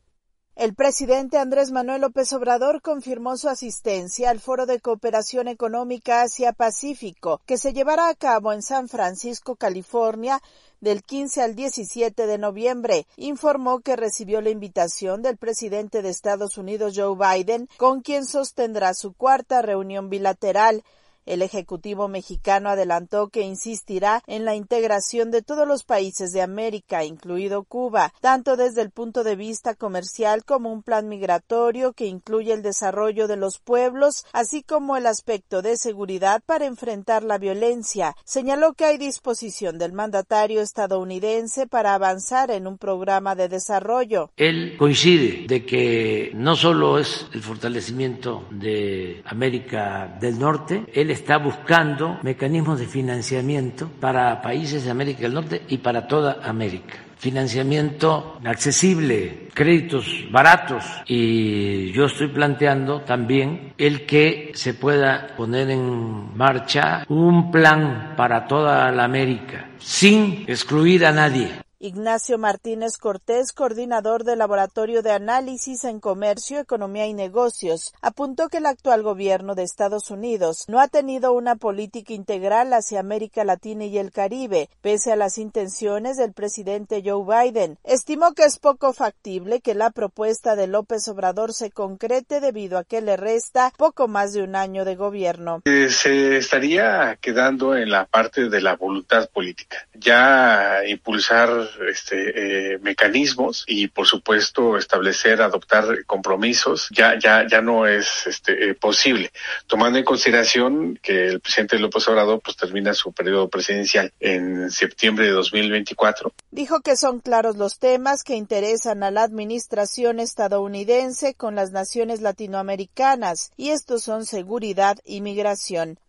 El 0.59 0.75
presidente 0.75 1.37
Andrés 1.37 1.71
Manuel 1.71 2.01
López 2.01 2.33
Obrador 2.33 2.81
confirmó 2.81 3.37
su 3.37 3.47
asistencia 3.47 4.29
al 4.29 4.41
Foro 4.41 4.65
de 4.65 4.81
Cooperación 4.81 5.47
Económica 5.47 6.21
Asia-Pacífico, 6.21 7.39
que 7.45 7.57
se 7.57 7.71
llevará 7.71 8.09
a 8.09 8.13
cabo 8.13 8.51
en 8.51 8.61
San 8.61 8.89
Francisco, 8.89 9.55
California, 9.55 10.41
del 10.81 11.03
15 11.03 11.41
al 11.41 11.55
17 11.55 12.27
de 12.27 12.37
noviembre. 12.37 13.07
Informó 13.17 13.79
que 13.79 13.95
recibió 13.95 14.41
la 14.41 14.49
invitación 14.49 15.21
del 15.21 15.37
presidente 15.37 16.01
de 16.01 16.09
Estados 16.09 16.57
Unidos, 16.57 16.93
Joe 16.95 17.15
Biden, 17.15 17.67
con 17.77 18.01
quien 18.01 18.25
sostendrá 18.25 18.93
su 18.93 19.13
cuarta 19.13 19.61
reunión 19.61 20.09
bilateral. 20.09 20.83
El 21.29 21.43
Ejecutivo 21.43 22.07
mexicano 22.07 22.69
adelantó 22.69 23.27
que 23.27 23.41
insistirá 23.41 24.23
en 24.25 24.45
la 24.45 24.55
integración 24.55 25.29
de 25.29 25.43
todos 25.43 25.67
los 25.67 25.83
países 25.83 26.31
de 26.31 26.41
América, 26.41 27.05
incluido 27.05 27.63
Cuba, 27.63 28.11
tanto 28.19 28.57
desde 28.57 28.81
el 28.81 28.89
punto 28.89 29.23
de 29.23 29.35
vista 29.35 29.75
comercial 29.75 30.43
como 30.43 30.73
un 30.73 30.81
plan 30.81 31.07
migratorio 31.07 31.93
que 31.93 32.07
incluye 32.07 32.51
el 32.51 32.63
desarrollo 32.63 33.27
de 33.27 33.37
los 33.37 33.59
pueblos, 33.59 34.25
así 34.33 34.63
como 34.63 34.97
el 34.97 35.05
aspecto 35.05 35.61
de 35.61 35.77
seguridad 35.77 36.41
para 36.43 36.65
enfrentar 36.65 37.21
la 37.21 37.37
violencia. 37.37 38.15
Señaló 38.25 38.73
que 38.73 38.85
hay 38.85 38.97
disposición 38.97 39.77
del 39.77 39.93
mandatario 39.93 40.61
estadounidense 40.61 41.67
para 41.67 41.93
avanzar 41.93 42.49
en 42.49 42.65
un 42.65 42.79
programa 42.79 43.35
de 43.35 43.49
desarrollo. 43.49 44.31
Él 44.35 44.77
coincide 44.79 45.45
de 45.47 45.63
que 45.63 46.31
no 46.33 46.55
solo 46.55 46.97
es 46.97 47.27
el 47.35 47.43
fortalecimiento 47.43 48.45
de 48.49 49.21
América 49.25 50.17
del 50.19 50.39
Norte, 50.39 50.85
él 50.91 51.18
está 51.19 51.37
buscando 51.37 52.17
mecanismos 52.23 52.79
de 52.79 52.87
financiamiento 52.87 53.89
para 53.99 54.41
países 54.41 54.83
de 54.83 54.91
América 54.91 55.21
del 55.21 55.33
Norte 55.33 55.61
y 55.67 55.77
para 55.77 56.07
toda 56.07 56.39
América. 56.43 56.95
Financiamiento 57.17 58.39
accesible, 58.45 59.49
créditos 59.53 60.05
baratos 60.31 60.85
y 61.05 61.91
yo 61.91 62.05
estoy 62.05 62.29
planteando 62.29 63.01
también 63.01 63.73
el 63.77 64.05
que 64.05 64.51
se 64.55 64.73
pueda 64.73 65.35
poner 65.35 65.69
en 65.69 66.35
marcha 66.37 67.03
un 67.09 67.51
plan 67.51 68.13
para 68.15 68.47
toda 68.47 68.89
la 68.91 69.03
América 69.03 69.69
sin 69.79 70.45
excluir 70.47 71.05
a 71.05 71.11
nadie. 71.11 71.68
Ignacio 71.81 72.37
Martínez 72.37 72.97
Cortés, 72.97 73.53
coordinador 73.53 74.25
del 74.25 74.39
Laboratorio 74.39 75.01
de 75.01 75.11
Análisis 75.11 75.85
en 75.85 76.01
Comercio, 76.01 76.59
Economía 76.59 77.07
y 77.07 77.13
Negocios, 77.13 77.93
apuntó 78.01 78.49
que 78.49 78.57
el 78.57 78.65
actual 78.65 79.01
gobierno 79.01 79.55
de 79.55 79.63
Estados 79.63 80.11
Unidos 80.11 80.65
no 80.67 80.81
ha 80.81 80.89
tenido 80.89 81.31
una 81.31 81.55
política 81.55 82.11
integral 82.11 82.73
hacia 82.73 82.99
América 82.99 83.45
Latina 83.45 83.85
y 83.85 83.97
el 83.97 84.11
Caribe, 84.11 84.69
pese 84.81 85.13
a 85.13 85.15
las 85.15 85.37
intenciones 85.37 86.17
del 86.17 86.33
presidente 86.33 87.01
Joe 87.01 87.23
Biden. 87.23 87.77
Estimó 87.85 88.33
que 88.33 88.43
es 88.43 88.59
poco 88.59 88.91
factible 88.91 89.61
que 89.61 89.73
la 89.73 89.89
propuesta 89.89 90.57
de 90.57 90.67
López 90.67 91.07
Obrador 91.07 91.53
se 91.53 91.71
concrete 91.71 92.41
debido 92.41 92.77
a 92.77 92.83
que 92.83 92.99
le 92.99 93.15
resta 93.15 93.71
poco 93.77 94.09
más 94.09 94.33
de 94.33 94.43
un 94.43 94.57
año 94.57 94.83
de 94.83 94.97
gobierno. 94.97 95.61
Eh, 95.63 95.87
se 95.89 96.35
estaría 96.35 97.17
quedando 97.21 97.73
en 97.77 97.89
la 97.89 98.05
parte 98.05 98.49
de 98.49 98.59
la 98.59 98.75
voluntad 98.75 99.29
política. 99.29 99.77
Ya 99.93 100.81
impulsar 100.85 101.68
este, 101.87 102.73
eh, 102.73 102.79
mecanismos 102.79 103.63
y, 103.67 103.87
por 103.87 104.07
supuesto, 104.07 104.77
establecer, 104.77 105.41
adoptar 105.41 106.05
compromisos 106.05 106.89
ya 106.91 107.17
ya 107.19 107.47
ya 107.47 107.61
no 107.61 107.87
es 107.87 108.27
este, 108.27 108.69
eh, 108.69 108.73
posible, 108.75 109.31
tomando 109.67 109.99
en 109.99 110.05
consideración 110.05 110.99
que 111.01 111.27
el 111.27 111.39
presidente 111.39 111.79
López 111.79 112.07
Obrador 112.07 112.41
pues 112.43 112.57
termina 112.57 112.93
su 112.93 113.11
periodo 113.11 113.49
presidencial 113.49 114.11
en 114.19 114.71
septiembre 114.71 115.25
de 115.25 115.31
2024. 115.31 116.31
Dijo 116.51 116.81
que 116.81 116.95
son 116.95 117.19
claros 117.19 117.57
los 117.57 117.79
temas 117.79 118.23
que 118.23 118.35
interesan 118.35 119.03
a 119.03 119.11
la 119.11 119.23
administración 119.23 120.19
estadounidense 120.19 121.33
con 121.33 121.55
las 121.55 121.71
naciones 121.71 122.21
latinoamericanas 122.21 123.51
y 123.57 123.69
estos 123.69 124.03
son 124.03 124.25
seguridad 124.25 124.97
y 125.03 125.21
migración. 125.21 125.99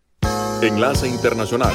Enlace 0.62 1.08
Internacional. 1.08 1.72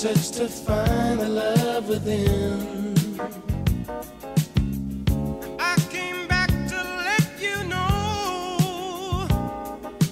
I 0.00 0.14
searched 0.14 0.34
to 0.38 0.48
find 0.48 1.20
the 1.20 1.28
love 1.28 1.86
within. 1.86 3.18
I 5.58 5.76
came 5.90 6.26
back 6.26 6.48
to 6.48 6.82
let 7.04 7.28
you 7.38 7.62
know. 7.64 9.28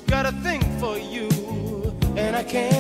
Got 0.07 0.27
a 0.27 0.33
thing 0.43 0.61
for 0.79 0.99
you, 0.99 1.31
and 2.19 2.37
I 2.37 2.45
can't 2.45 2.78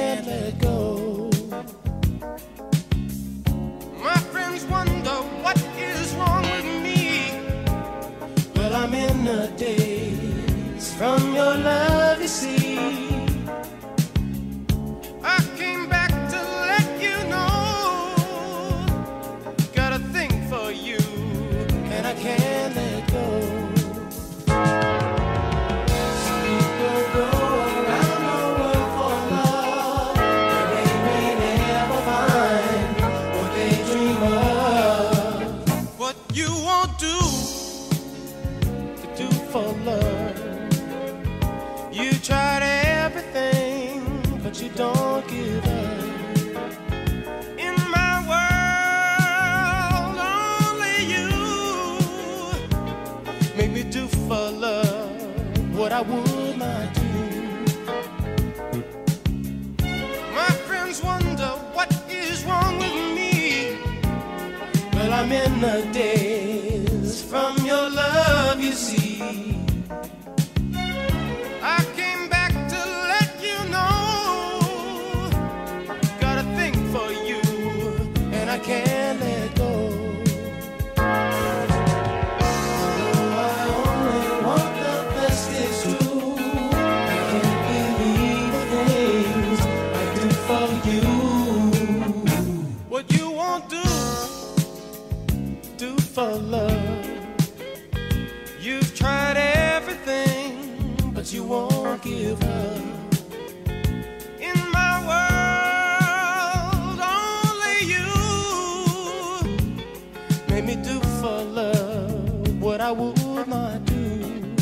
made 110.61 110.77
me 110.77 110.83
do 110.83 110.99
for 111.21 111.41
love 111.45 112.61
what 112.61 112.81
I 112.81 112.91
would 112.91 113.47
not 113.47 113.85
do. 113.85 114.57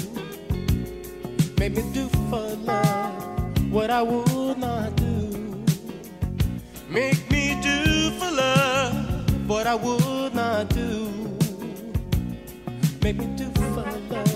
Made 1.59 1.75
me 1.75 1.83
do 1.95 2.07
for 2.29 2.55
love 2.67 3.73
what 3.73 3.91
I 3.91 4.03
would 4.03 4.59
not 4.59 4.95
do. 4.97 5.65
Make 6.91 7.31
me 7.31 7.59
do 7.63 8.11
for 8.19 8.31
love 8.31 9.49
what 9.49 9.67
I 9.67 9.75
would 9.75 10.35
not 10.35 10.69
do. 10.69 11.09
Make 13.03 13.17
me 13.17 13.27
do 13.35 13.51
for 13.55 13.87
love 14.11 14.36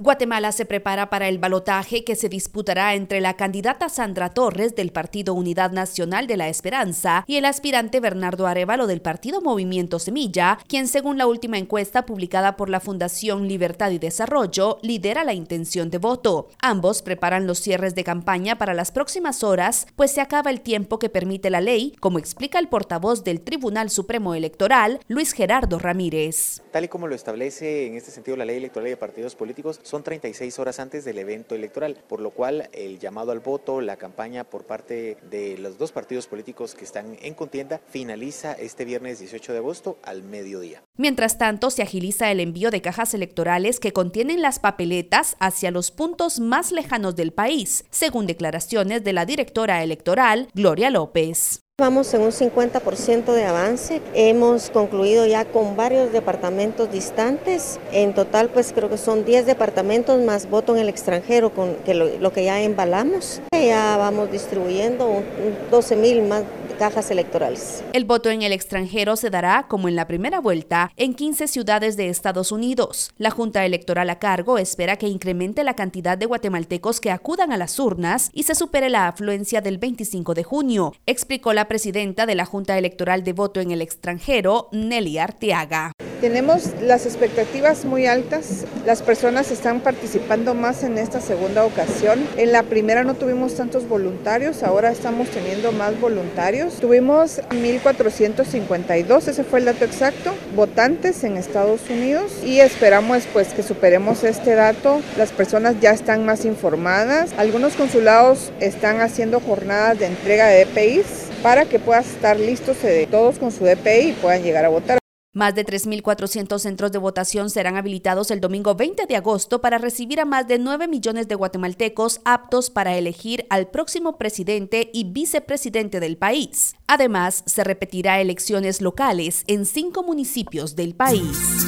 Guatemala 0.00 0.50
se 0.52 0.64
prepara 0.64 1.10
para 1.10 1.28
el 1.28 1.36
balotaje 1.38 2.04
que 2.04 2.16
se 2.16 2.30
disputará 2.30 2.94
entre 2.94 3.20
la 3.20 3.34
candidata 3.34 3.90
Sandra 3.90 4.30
Torres 4.30 4.74
del 4.74 4.92
Partido 4.92 5.34
Unidad 5.34 5.72
Nacional 5.72 6.26
de 6.26 6.38
la 6.38 6.48
Esperanza 6.48 7.22
y 7.26 7.36
el 7.36 7.44
aspirante 7.44 8.00
Bernardo 8.00 8.46
Arevalo 8.46 8.86
del 8.86 9.02
Partido 9.02 9.42
Movimiento 9.42 9.98
Semilla, 9.98 10.58
quien 10.66 10.88
según 10.88 11.18
la 11.18 11.26
última 11.26 11.58
encuesta 11.58 12.06
publicada 12.06 12.56
por 12.56 12.70
la 12.70 12.80
Fundación 12.80 13.46
Libertad 13.46 13.90
y 13.90 13.98
Desarrollo 13.98 14.78
lidera 14.80 15.22
la 15.22 15.34
intención 15.34 15.90
de 15.90 15.98
voto. 15.98 16.48
Ambos 16.62 17.02
preparan 17.02 17.46
los 17.46 17.58
cierres 17.58 17.94
de 17.94 18.02
campaña 18.02 18.56
para 18.56 18.72
las 18.72 18.92
próximas 18.92 19.44
horas, 19.44 19.86
pues 19.96 20.12
se 20.12 20.22
acaba 20.22 20.50
el 20.50 20.62
tiempo 20.62 20.98
que 20.98 21.10
permite 21.10 21.50
la 21.50 21.60
ley, 21.60 21.94
como 22.00 22.18
explica 22.18 22.58
el 22.58 22.68
portavoz 22.68 23.22
del 23.22 23.42
Tribunal 23.42 23.90
Supremo 23.90 24.34
Electoral, 24.34 25.00
Luis 25.08 25.32
Gerardo 25.32 25.78
Ramírez. 25.78 26.62
Tal 26.70 26.84
y 26.84 26.88
como 26.88 27.08
lo 27.08 27.16
establece 27.16 27.86
en 27.86 27.96
este 27.96 28.12
sentido 28.12 28.36
la 28.36 28.44
ley 28.44 28.56
electoral 28.56 28.88
de 28.88 28.96
partidos 28.96 29.34
políticos, 29.34 29.80
son 29.82 30.04
36 30.04 30.58
horas 30.60 30.78
antes 30.78 31.04
del 31.04 31.18
evento 31.18 31.56
electoral, 31.56 31.98
por 32.08 32.20
lo 32.20 32.30
cual 32.30 32.68
el 32.72 33.00
llamado 33.00 33.32
al 33.32 33.40
voto, 33.40 33.80
la 33.80 33.96
campaña 33.96 34.44
por 34.44 34.64
parte 34.64 35.16
de 35.30 35.58
los 35.58 35.78
dos 35.78 35.90
partidos 35.90 36.28
políticos 36.28 36.76
que 36.76 36.84
están 36.84 37.16
en 37.22 37.34
contienda 37.34 37.80
finaliza 37.88 38.52
este 38.52 38.84
viernes 38.84 39.18
18 39.18 39.52
de 39.52 39.58
agosto 39.58 39.98
al 40.04 40.22
mediodía. 40.22 40.82
Mientras 40.96 41.38
tanto, 41.38 41.70
se 41.70 41.82
agiliza 41.82 42.30
el 42.30 42.38
envío 42.38 42.70
de 42.70 42.82
cajas 42.82 43.14
electorales 43.14 43.80
que 43.80 43.92
contienen 43.92 44.40
las 44.40 44.60
papeletas 44.60 45.36
hacia 45.40 45.70
los 45.72 45.90
puntos 45.90 46.38
más 46.38 46.70
lejanos 46.70 47.16
del 47.16 47.32
país, 47.32 47.84
según 47.90 48.26
declaraciones 48.26 49.02
de 49.02 49.12
la 49.12 49.26
directora 49.26 49.82
electoral, 49.82 50.48
Gloria 50.54 50.90
López. 50.90 51.62
Vamos 51.80 52.12
en 52.12 52.20
un 52.20 52.30
50% 52.30 53.32
de 53.32 53.46
avance. 53.46 54.02
Hemos 54.12 54.68
concluido 54.68 55.24
ya 55.24 55.46
con 55.46 55.76
varios 55.76 56.12
departamentos 56.12 56.92
distantes. 56.92 57.80
En 57.90 58.12
total, 58.12 58.50
pues 58.50 58.74
creo 58.74 58.90
que 58.90 58.98
son 58.98 59.24
10 59.24 59.46
departamentos 59.46 60.20
más 60.20 60.50
voto 60.50 60.76
en 60.76 60.82
el 60.82 60.90
extranjero 60.90 61.54
con 61.54 61.76
que 61.76 61.94
lo, 61.94 62.18
lo 62.18 62.34
que 62.34 62.44
ya 62.44 62.60
embalamos. 62.60 63.40
Ya 63.52 63.96
vamos 63.96 64.30
distribuyendo 64.30 65.22
12 65.70 65.96
mil 65.96 66.20
más 66.20 66.42
cajas 66.80 67.10
electorales. 67.10 67.84
El 67.92 68.06
voto 68.06 68.30
en 68.30 68.40
el 68.40 68.54
extranjero 68.54 69.14
se 69.16 69.28
dará, 69.28 69.66
como 69.68 69.86
en 69.86 69.96
la 69.96 70.06
primera 70.06 70.40
vuelta, 70.40 70.90
en 70.96 71.12
15 71.12 71.46
ciudades 71.46 71.98
de 71.98 72.08
Estados 72.08 72.52
Unidos. 72.52 73.12
La 73.18 73.30
Junta 73.30 73.66
Electoral 73.66 74.08
a 74.08 74.18
cargo 74.18 74.56
espera 74.56 74.96
que 74.96 75.06
incremente 75.06 75.62
la 75.62 75.74
cantidad 75.74 76.16
de 76.16 76.24
guatemaltecos 76.24 77.02
que 77.02 77.10
acudan 77.10 77.52
a 77.52 77.58
las 77.58 77.78
urnas 77.78 78.30
y 78.32 78.44
se 78.44 78.54
supere 78.54 78.88
la 78.88 79.08
afluencia 79.08 79.60
del 79.60 79.76
25 79.76 80.32
de 80.32 80.42
junio, 80.42 80.94
explicó 81.04 81.52
la 81.52 81.68
presidenta 81.68 82.24
de 82.24 82.34
la 82.34 82.46
Junta 82.46 82.78
Electoral 82.78 83.24
de 83.24 83.34
Voto 83.34 83.60
en 83.60 83.72
el 83.72 83.82
extranjero, 83.82 84.70
Nelly 84.72 85.18
Arteaga. 85.18 85.92
Tenemos 86.20 86.74
las 86.82 87.06
expectativas 87.06 87.86
muy 87.86 88.06
altas, 88.06 88.66
las 88.84 89.00
personas 89.00 89.50
están 89.50 89.80
participando 89.80 90.52
más 90.52 90.82
en 90.82 90.98
esta 90.98 91.18
segunda 91.18 91.64
ocasión. 91.64 92.26
En 92.36 92.52
la 92.52 92.62
primera 92.62 93.04
no 93.04 93.14
tuvimos 93.14 93.54
tantos 93.54 93.88
voluntarios, 93.88 94.62
ahora 94.62 94.90
estamos 94.90 95.30
teniendo 95.30 95.72
más 95.72 95.98
voluntarios. 95.98 96.74
Tuvimos 96.74 97.40
1.452, 97.48 99.28
ese 99.28 99.44
fue 99.44 99.60
el 99.60 99.64
dato 99.64 99.86
exacto, 99.86 100.34
votantes 100.54 101.24
en 101.24 101.38
Estados 101.38 101.88
Unidos 101.88 102.32
y 102.44 102.60
esperamos 102.60 103.24
pues 103.32 103.54
que 103.54 103.62
superemos 103.62 104.22
este 104.22 104.54
dato. 104.54 105.00
Las 105.16 105.32
personas 105.32 105.80
ya 105.80 105.92
están 105.92 106.26
más 106.26 106.44
informadas. 106.44 107.32
Algunos 107.38 107.76
consulados 107.76 108.52
están 108.60 109.00
haciendo 109.00 109.40
jornadas 109.40 109.98
de 109.98 110.06
entrega 110.06 110.48
de 110.48 110.66
DPIs 110.66 111.06
para 111.42 111.64
que 111.64 111.78
puedan 111.78 112.04
estar 112.04 112.38
listos 112.38 112.76
todos 113.10 113.38
con 113.38 113.50
su 113.52 113.64
DPI 113.64 114.10
y 114.10 114.16
puedan 114.20 114.42
llegar 114.42 114.66
a 114.66 114.68
votar. 114.68 114.99
Más 115.32 115.54
de 115.54 115.64
3.400 115.64 116.58
centros 116.58 116.90
de 116.90 116.98
votación 116.98 117.50
serán 117.50 117.76
habilitados 117.76 118.32
el 118.32 118.40
domingo 118.40 118.74
20 118.74 119.06
de 119.06 119.14
agosto 119.14 119.60
para 119.60 119.78
recibir 119.78 120.18
a 120.18 120.24
más 120.24 120.48
de 120.48 120.58
9 120.58 120.88
millones 120.88 121.28
de 121.28 121.36
guatemaltecos 121.36 122.20
aptos 122.24 122.68
para 122.68 122.96
elegir 122.96 123.46
al 123.48 123.68
próximo 123.68 124.18
presidente 124.18 124.90
y 124.92 125.04
vicepresidente 125.04 126.00
del 126.00 126.16
país. 126.16 126.74
Además, 126.88 127.44
se 127.46 127.62
repetirá 127.62 128.20
elecciones 128.20 128.80
locales 128.80 129.44
en 129.46 129.66
cinco 129.66 130.02
municipios 130.02 130.74
del 130.74 130.96
país. 130.96 131.64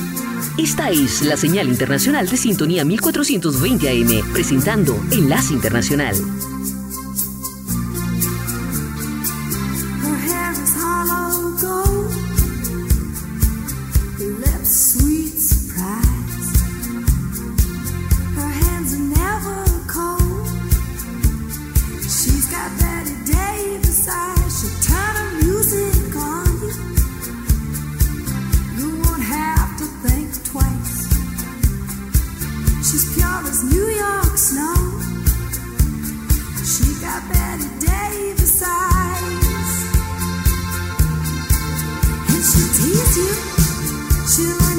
Esta 0.58 0.90
es 0.90 1.22
la 1.22 1.36
señal 1.36 1.68
internacional 1.68 2.28
de 2.28 2.36
sintonía 2.36 2.84
1420 2.84 3.88
AM, 3.88 4.32
presentando 4.32 4.96
Enlace 5.12 5.54
Internacional. 5.54 6.16
New 33.62 33.88
York 33.88 34.36
snow. 34.36 34.74
She 36.72 37.00
got 37.00 37.22
Betty 37.30 37.68
Davis 37.78 38.62
eyes. 38.62 39.72
And 42.30 42.42
she'll 42.48 42.72
you, 43.16 43.32
she'll 44.26 44.71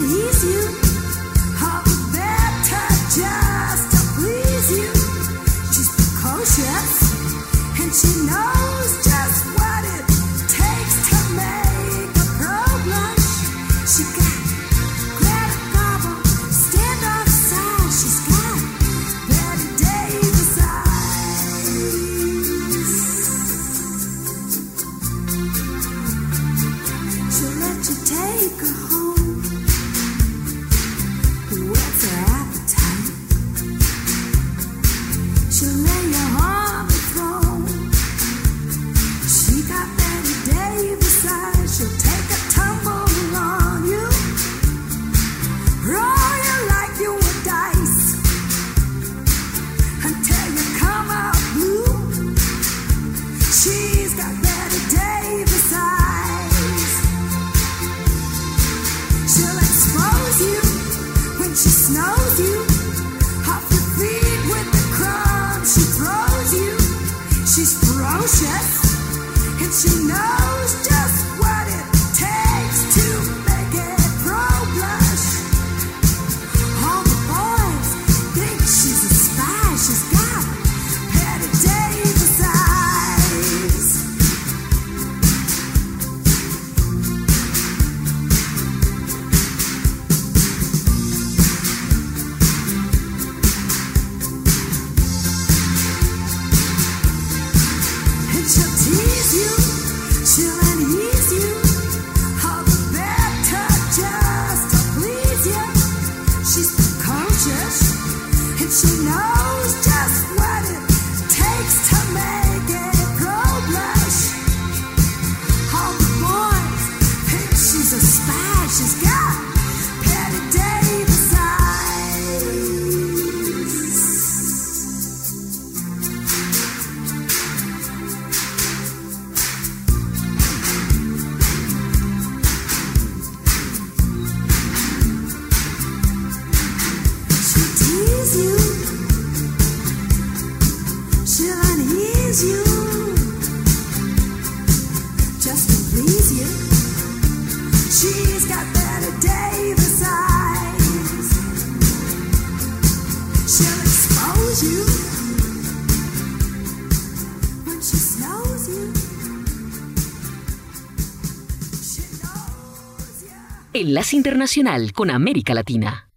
Internacional 164.12 164.92
con 164.92 165.10
América 165.10 165.54
Latina. 165.54 166.10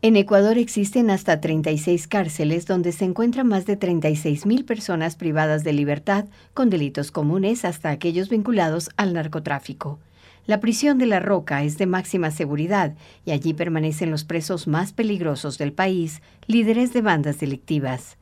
En 0.00 0.16
Ecuador 0.16 0.56
existen 0.56 1.10
hasta 1.10 1.40
36 1.40 2.08
cárceles 2.08 2.66
donde 2.66 2.92
se 2.92 3.04
encuentran 3.04 3.46
más 3.46 3.66
de 3.66 3.78
36.000 3.78 4.64
personas 4.64 5.16
privadas 5.16 5.64
de 5.64 5.74
libertad 5.74 6.26
con 6.54 6.70
delitos 6.70 7.10
comunes 7.10 7.66
hasta 7.66 7.90
aquellos 7.90 8.30
vinculados 8.30 8.90
al 8.96 9.12
narcotráfico. 9.12 9.98
La 10.46 10.60
prisión 10.60 10.96
de 10.98 11.06
La 11.06 11.20
Roca 11.20 11.62
es 11.62 11.76
de 11.76 11.86
máxima 11.86 12.30
seguridad 12.30 12.94
y 13.26 13.32
allí 13.32 13.52
permanecen 13.52 14.10
los 14.10 14.24
presos 14.24 14.66
más 14.66 14.92
peligrosos 14.92 15.58
del 15.58 15.72
país, 15.72 16.22
líderes 16.46 16.92
de 16.92 17.02
bandas 17.02 17.40
delictivas. 17.40 18.16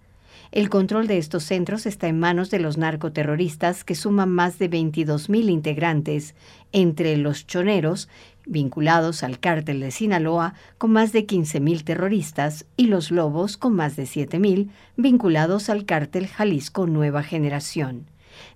El 0.52 0.68
control 0.68 1.06
de 1.06 1.16
estos 1.16 1.44
centros 1.44 1.86
está 1.86 2.08
en 2.08 2.20
manos 2.20 2.50
de 2.50 2.58
los 2.58 2.76
narcoterroristas 2.76 3.84
que 3.84 3.94
suman 3.94 4.28
más 4.28 4.58
de 4.58 4.68
22.000 4.68 5.48
integrantes, 5.48 6.34
entre 6.72 7.16
los 7.16 7.46
choneros, 7.46 8.10
vinculados 8.46 9.22
al 9.22 9.38
cártel 9.38 9.80
de 9.80 9.90
Sinaloa, 9.90 10.54
con 10.78 10.92
más 10.92 11.12
de 11.12 11.26
15.000 11.26 11.84
terroristas, 11.84 12.66
y 12.76 12.86
los 12.86 13.10
lobos, 13.10 13.56
con 13.56 13.74
más 13.74 13.96
de 13.96 14.04
7.000, 14.04 14.70
vinculados 14.96 15.68
al 15.68 15.84
cártel 15.84 16.26
Jalisco 16.26 16.86
Nueva 16.86 17.22
Generación. 17.22 18.06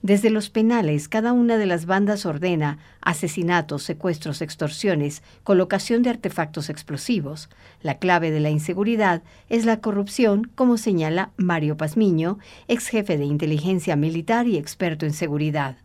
Desde 0.03 0.31
los 0.31 0.51
penales, 0.51 1.09
cada 1.09 1.33
una 1.33 1.59
de 1.59 1.67
las 1.67 1.87
bandas 1.87 2.27
ordena 2.27 2.79
asesinatos, 3.01 3.83
secuestros, 3.83 4.41
extorsiones, 4.41 5.23
colocación 5.45 6.03
de 6.03 6.11
artefactos 6.11 6.71
explosivos. 6.71 7.49
La 7.83 7.99
clave 7.99 8.31
de 8.31 8.41
la 8.41 8.51
inseguridad 8.51 9.23
es 9.49 9.65
la 9.65 9.81
corrupción, 9.81 10.51
como 10.55 10.79
señala 10.79 11.31
Mario 11.37 11.77
Pazmiño, 11.77 12.39
ex 12.69 12.89
jefe 12.89 13.19
de 13.19 13.25
inteligencia 13.25 13.97
militar 13.97 14.47
y 14.47 14.57
experto 14.57 15.07
en 15.07 15.13
seguridad. 15.13 15.77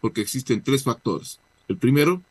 porque 0.00 0.20
existen 0.20 0.62
tres 0.62 0.84
factores. 0.84 1.40
El 1.66 1.76
primero, 1.76 2.22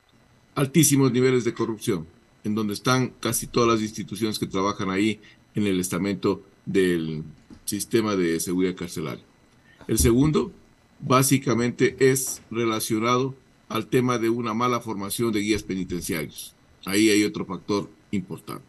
altísimos 0.57 1.11
niveles 1.11 1.43
de 1.43 1.53
corrupción, 1.53 2.07
en 2.43 2.55
donde 2.55 2.73
están 2.73 3.13
casi 3.19 3.45
todas 3.45 3.69
las 3.69 3.79
instituciones 3.79 4.39
que 4.39 4.47
trabajan 4.47 4.89
ahí 4.89 5.19
en 5.53 5.67
el 5.67 5.79
estamento 5.79 6.43
del 6.65 7.23
sistema 7.65 8.15
de 8.15 8.39
seguridad 8.39 8.75
carcelaria. 8.75 9.23
El 9.87 9.99
segundo, 9.99 10.51
básicamente, 10.99 11.95
es 11.99 12.41
relacionado 12.49 13.35
al 13.69 13.85
tema 13.85 14.17
de 14.17 14.31
una 14.31 14.55
mala 14.55 14.79
formación 14.79 15.31
de 15.31 15.41
guías 15.41 15.61
penitenciarios. 15.61 16.55
Ahí 16.85 17.11
hay 17.11 17.23
otro 17.23 17.45
factor 17.45 17.87
importante. 18.09 18.65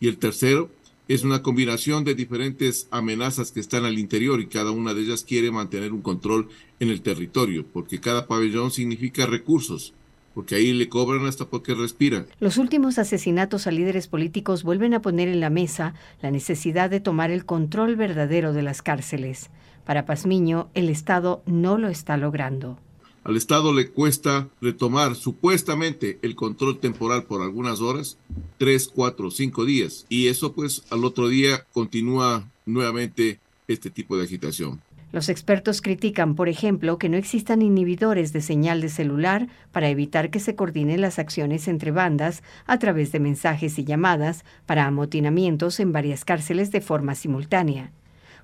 Y 0.00 0.08
el 0.08 0.18
tercero 0.18 0.70
es 1.08 1.24
una 1.24 1.40
combinación 1.40 2.04
de 2.04 2.14
diferentes 2.14 2.88
amenazas 2.90 3.52
que 3.52 3.60
están 3.60 3.86
al 3.86 3.98
interior 3.98 4.38
y 4.42 4.48
cada 4.48 4.70
una 4.70 4.92
de 4.92 5.00
ellas 5.00 5.24
quiere 5.24 5.50
mantener 5.50 5.94
un 5.94 6.02
control 6.02 6.50
en 6.78 6.90
el 6.90 7.00
territorio, 7.00 7.64
porque 7.72 8.00
cada 8.00 8.26
pabellón 8.26 8.70
significa 8.70 9.24
recursos, 9.24 9.94
porque 10.34 10.54
ahí 10.54 10.72
le 10.72 10.88
cobran 10.88 11.26
hasta 11.26 11.46
porque 11.46 11.74
respiran. 11.74 12.26
Los 12.40 12.58
últimos 12.58 12.98
asesinatos 12.98 13.66
a 13.66 13.70
líderes 13.70 14.08
políticos 14.08 14.62
vuelven 14.62 14.94
a 14.94 15.02
poner 15.02 15.28
en 15.28 15.40
la 15.40 15.50
mesa 15.50 15.94
la 16.22 16.30
necesidad 16.30 16.90
de 16.90 17.00
tomar 17.00 17.30
el 17.30 17.44
control 17.44 17.96
verdadero 17.96 18.52
de 18.52 18.62
las 18.62 18.82
cárceles. 18.82 19.50
Para 19.84 20.06
Pazmiño, 20.06 20.68
el 20.74 20.88
Estado 20.88 21.42
no 21.46 21.78
lo 21.78 21.88
está 21.88 22.16
logrando. 22.16 22.78
Al 23.24 23.36
Estado 23.36 23.72
le 23.72 23.88
cuesta 23.90 24.48
retomar 24.60 25.14
supuestamente 25.14 26.18
el 26.22 26.34
control 26.34 26.80
temporal 26.80 27.22
por 27.22 27.40
algunas 27.40 27.80
horas, 27.80 28.18
tres, 28.58 28.88
cuatro, 28.88 29.30
cinco 29.30 29.64
días, 29.64 30.06
y 30.08 30.26
eso 30.26 30.52
pues 30.52 30.82
al 30.90 31.04
otro 31.04 31.28
día 31.28 31.64
continúa 31.72 32.48
nuevamente 32.66 33.38
este 33.68 33.90
tipo 33.90 34.16
de 34.16 34.24
agitación. 34.24 34.80
Los 35.12 35.28
expertos 35.28 35.82
critican, 35.82 36.34
por 36.34 36.48
ejemplo, 36.48 36.98
que 36.98 37.10
no 37.10 37.18
existan 37.18 37.60
inhibidores 37.60 38.32
de 38.32 38.40
señal 38.40 38.80
de 38.80 38.88
celular 38.88 39.46
para 39.70 39.90
evitar 39.90 40.30
que 40.30 40.40
se 40.40 40.56
coordinen 40.56 41.02
las 41.02 41.18
acciones 41.18 41.68
entre 41.68 41.90
bandas 41.90 42.42
a 42.66 42.78
través 42.78 43.12
de 43.12 43.20
mensajes 43.20 43.78
y 43.78 43.84
llamadas 43.84 44.42
para 44.64 44.86
amotinamientos 44.86 45.80
en 45.80 45.92
varias 45.92 46.24
cárceles 46.24 46.72
de 46.72 46.80
forma 46.80 47.14
simultánea. 47.14 47.92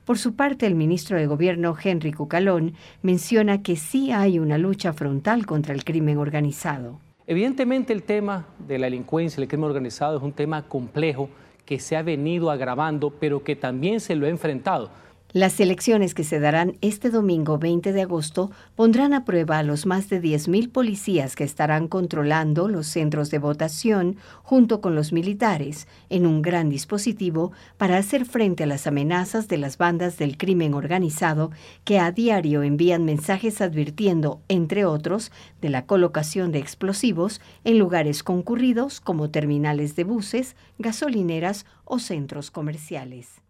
Por 0.05 0.19
su 0.19 0.37
parte, 0.37 0.67
el 0.67 0.75
ministro 0.75 1.17
de 1.17 1.27
Gobierno, 1.27 1.75
Henry 1.83 2.13
Cucalón, 2.13 2.75
menciona 3.01 3.63
que 3.63 3.77
sí 3.77 4.13
hay 4.13 4.39
una 4.39 4.59
lucha 4.59 4.93
frontal 4.93 5.47
contra 5.47 5.75
el 5.75 5.85
crimen 5.85 6.19
organizado. 6.19 7.01
Evidentemente 7.27 7.95
el 7.95 8.03
tema 8.03 8.47
de 8.59 8.79
la 8.79 8.87
delincuencia, 8.87 9.43
el 9.43 9.49
crimen 9.49 9.69
organizado 9.69 10.19
es 10.19 10.23
un 10.23 10.33
tema 10.33 10.63
complejo 10.69 11.31
que 11.65 11.79
se 11.79 11.97
ha 11.97 12.03
venido 12.03 12.51
agravando, 12.51 13.11
pero 13.11 13.43
que 13.43 13.57
también 13.57 14.01
se 14.01 14.15
lo 14.15 14.27
ha 14.27 14.31
enfrentado. 14.31 14.91
Las 15.35 15.61
elecciones 15.61 16.15
que 16.15 16.25
se 16.25 16.41
darán 16.41 16.79
este 16.81 17.11
domingo 17.11 17.59
20 17.59 17.93
de 17.93 18.01
agosto 18.01 18.51
pondrán 18.75 19.13
a 19.13 19.27
prueba 19.27 19.59
a 19.59 19.63
los 19.63 19.85
más 19.85 20.09
de 20.09 20.23
10.000 20.23 20.73
policías 20.73 21.37
que 21.37 21.45
estarán 21.45 21.87
controlando 21.87 22.67
los 22.67 22.87
centros 22.87 23.31
de 23.31 23.39
votación 23.39 24.17
junto 24.43 24.81
con 24.81 24.95
los 24.95 25.13
militares 25.13 25.87
en 26.09 26.25
un 26.25 26.41
gran 26.41 26.71
dispositivo 26.71 27.53
para 27.77 27.99
hacer 27.99 28.25
frente 28.25 28.65
a 28.65 28.67
las 28.67 28.87
amenazas 28.87 29.49
de 29.49 29.59
las 29.59 29.77
bandas 29.77 30.17
del 30.17 30.39
crimen 30.39 30.73
organizado 30.73 31.51
que 31.85 31.99
a 31.99 32.11
diario 32.11 32.63
envían 32.63 33.05
mensajes 33.05 33.61
advirtiendo, 33.61 34.41
entre 34.49 34.87
otros, 34.87 35.31
de 35.61 35.69
la 35.69 35.85
colocación 35.85 36.53
de 36.53 36.61
explosivos 36.61 37.43
en 37.65 37.79
lugares 37.79 38.23
concurridos 38.23 39.03
como 39.03 39.29
terminales 39.29 39.95
de 39.95 40.05
buses, 40.05 40.57
gasolineras 40.79 41.67
o 41.85 41.99
centros 41.99 42.51
comerciales. 42.51 43.43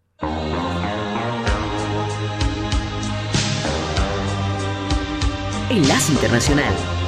Enlace 5.70 6.12
Internacional. 6.12 7.07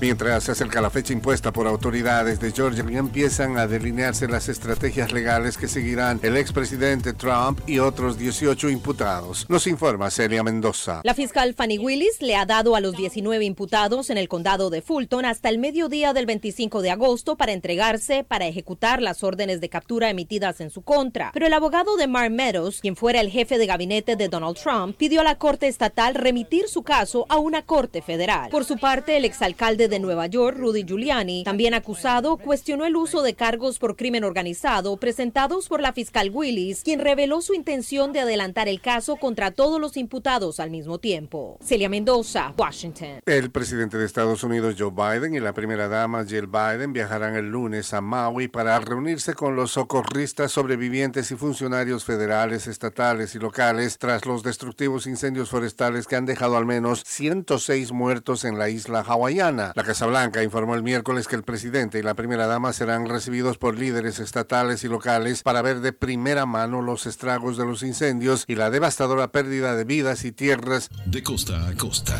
Mientras 0.00 0.44
se 0.44 0.52
acerca 0.52 0.80
la 0.80 0.90
fecha 0.90 1.12
impuesta 1.12 1.52
por 1.52 1.66
autoridades 1.66 2.40
de 2.40 2.52
Georgia 2.52 2.84
empiezan 2.98 3.58
a 3.58 3.66
delinearse 3.66 4.28
las 4.28 4.48
estrategias 4.48 5.12
legales 5.12 5.56
que 5.56 5.68
seguirán 5.68 6.20
el 6.22 6.36
expresidente 6.36 7.12
Trump 7.12 7.60
y 7.66 7.78
otros 7.78 8.18
18 8.18 8.68
imputados. 8.70 9.46
Nos 9.48 9.66
informa 9.66 10.10
Celia 10.10 10.42
Mendoza. 10.42 11.00
La 11.04 11.14
fiscal 11.14 11.54
Fanny 11.54 11.78
Willis 11.78 12.20
le 12.20 12.36
ha 12.36 12.44
dado 12.44 12.76
a 12.76 12.80
los 12.80 12.96
19 12.96 13.44
imputados 13.44 14.10
en 14.10 14.18
el 14.18 14.28
condado 14.28 14.70
de 14.70 14.82
Fulton 14.82 15.24
hasta 15.24 15.48
el 15.48 15.58
mediodía 15.58 16.12
del 16.12 16.26
25 16.26 16.82
de 16.82 16.90
agosto 16.90 17.36
para 17.36 17.52
entregarse 17.52 18.24
para 18.24 18.46
ejecutar 18.46 19.00
las 19.00 19.22
órdenes 19.22 19.60
de 19.60 19.68
captura 19.68 20.10
emitidas 20.10 20.60
en 20.60 20.70
su 20.70 20.82
contra. 20.82 21.30
Pero 21.32 21.46
el 21.46 21.52
abogado 21.52 21.96
de 21.96 22.06
Mark 22.06 22.30
Meadows, 22.30 22.80
quien 22.80 22.96
fuera 22.96 23.20
el 23.20 23.30
jefe 23.30 23.58
de 23.58 23.66
gabinete 23.66 24.16
de 24.16 24.28
Donald 24.28 24.56
Trump, 24.56 24.96
pidió 24.96 25.20
a 25.20 25.24
la 25.24 25.38
Corte 25.38 25.68
Estatal 25.68 26.14
remitir 26.14 26.68
su 26.68 26.82
caso 26.82 27.26
a 27.28 27.38
una 27.38 27.62
Corte 27.62 28.02
Federal. 28.02 28.50
Por 28.50 28.64
su 28.64 28.76
parte, 28.78 29.16
el 29.16 29.24
exalcalde 29.24 29.83
de 29.88 29.98
Nueva 29.98 30.26
York, 30.26 30.56
Rudy 30.58 30.84
Giuliani, 30.84 31.44
también 31.44 31.74
acusado, 31.74 32.36
cuestionó 32.36 32.84
el 32.84 32.96
uso 32.96 33.22
de 33.22 33.34
cargos 33.34 33.78
por 33.78 33.96
crimen 33.96 34.24
organizado 34.24 34.96
presentados 34.96 35.68
por 35.68 35.80
la 35.80 35.92
fiscal 35.92 36.30
Willis, 36.32 36.82
quien 36.82 37.00
reveló 37.00 37.42
su 37.42 37.54
intención 37.54 38.12
de 38.12 38.20
adelantar 38.20 38.68
el 38.68 38.80
caso 38.80 39.16
contra 39.16 39.50
todos 39.50 39.80
los 39.80 39.96
imputados 39.96 40.60
al 40.60 40.70
mismo 40.70 40.98
tiempo. 40.98 41.58
Celia 41.62 41.88
Mendoza, 41.88 42.52
Washington. 42.56 43.20
El 43.26 43.50
presidente 43.50 43.98
de 43.98 44.06
Estados 44.06 44.42
Unidos, 44.42 44.76
Joe 44.78 44.90
Biden, 44.90 45.34
y 45.34 45.40
la 45.40 45.52
primera 45.52 45.88
dama, 45.88 46.24
Jill 46.24 46.46
Biden, 46.46 46.92
viajarán 46.92 47.36
el 47.36 47.50
lunes 47.50 47.92
a 47.92 48.00
Maui 48.00 48.48
para 48.48 48.78
reunirse 48.80 49.34
con 49.34 49.56
los 49.56 49.72
socorristas, 49.72 50.52
sobrevivientes 50.52 51.30
y 51.30 51.36
funcionarios 51.36 52.04
federales, 52.04 52.66
estatales 52.66 53.34
y 53.34 53.38
locales 53.38 53.98
tras 53.98 54.24
los 54.26 54.42
destructivos 54.42 55.06
incendios 55.06 55.50
forestales 55.50 56.06
que 56.06 56.16
han 56.16 56.26
dejado 56.26 56.56
al 56.56 56.66
menos 56.66 57.02
106 57.06 57.92
muertos 57.92 58.44
en 58.44 58.58
la 58.58 58.68
isla 58.68 59.00
hawaiana. 59.00 59.72
La 59.74 59.82
Casa 59.82 60.06
Blanca 60.06 60.44
informó 60.44 60.76
el 60.76 60.84
miércoles 60.84 61.26
que 61.26 61.34
el 61.34 61.42
presidente 61.42 61.98
y 61.98 62.02
la 62.02 62.14
primera 62.14 62.46
dama 62.46 62.72
serán 62.72 63.08
recibidos 63.08 63.58
por 63.58 63.76
líderes 63.76 64.20
estatales 64.20 64.84
y 64.84 64.88
locales 64.88 65.42
para 65.42 65.62
ver 65.62 65.80
de 65.80 65.92
primera 65.92 66.46
mano 66.46 66.80
los 66.80 67.06
estragos 67.06 67.56
de 67.56 67.66
los 67.66 67.82
incendios 67.82 68.44
y 68.46 68.54
la 68.54 68.70
devastadora 68.70 69.32
pérdida 69.32 69.74
de 69.74 69.82
vidas 69.82 70.24
y 70.24 70.30
tierras. 70.30 70.90
De 71.06 71.24
costa 71.24 71.66
a 71.66 71.74
costa, 71.74 72.16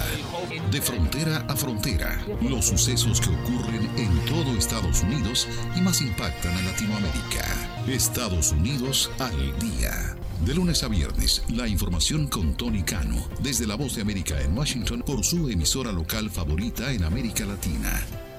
de 0.73 0.83
frontera 0.83 1.45
a 1.49 1.55
frontera, 1.55 2.19
los 2.43 2.67
sucesos 2.67 3.21
que 3.21 3.31
ocurren 3.31 3.89
en 3.99 4.25
todo 4.25 4.59
Estados 4.59 5.03
Unidos 5.03 5.47
y 5.77 5.81
más 5.81 6.01
impactan 6.01 6.57
a 6.57 6.63
Latinoamérica. 6.63 7.45
Estados 7.87 8.51
Unidos 8.51 9.13
al 9.21 9.57
día. 9.61 10.17
De 10.45 10.55
lunes 10.55 10.83
a 10.83 10.89
viernes, 10.89 11.43
la 11.49 11.67
información 11.69 12.27
con 12.27 12.55
Tony 12.55 12.83
Cano, 12.83 13.17
desde 13.41 13.67
la 13.67 13.77
Voz 13.77 13.95
de 13.95 14.03
América 14.03 14.39
en 14.43 14.57
Washington 14.57 15.03
por 15.07 15.25
su 15.25 15.49
emisora 15.49 15.91
local 15.91 16.29
favorita 16.29 16.93
en 16.93 17.05
América 17.05 17.44
Latina. 17.45 18.34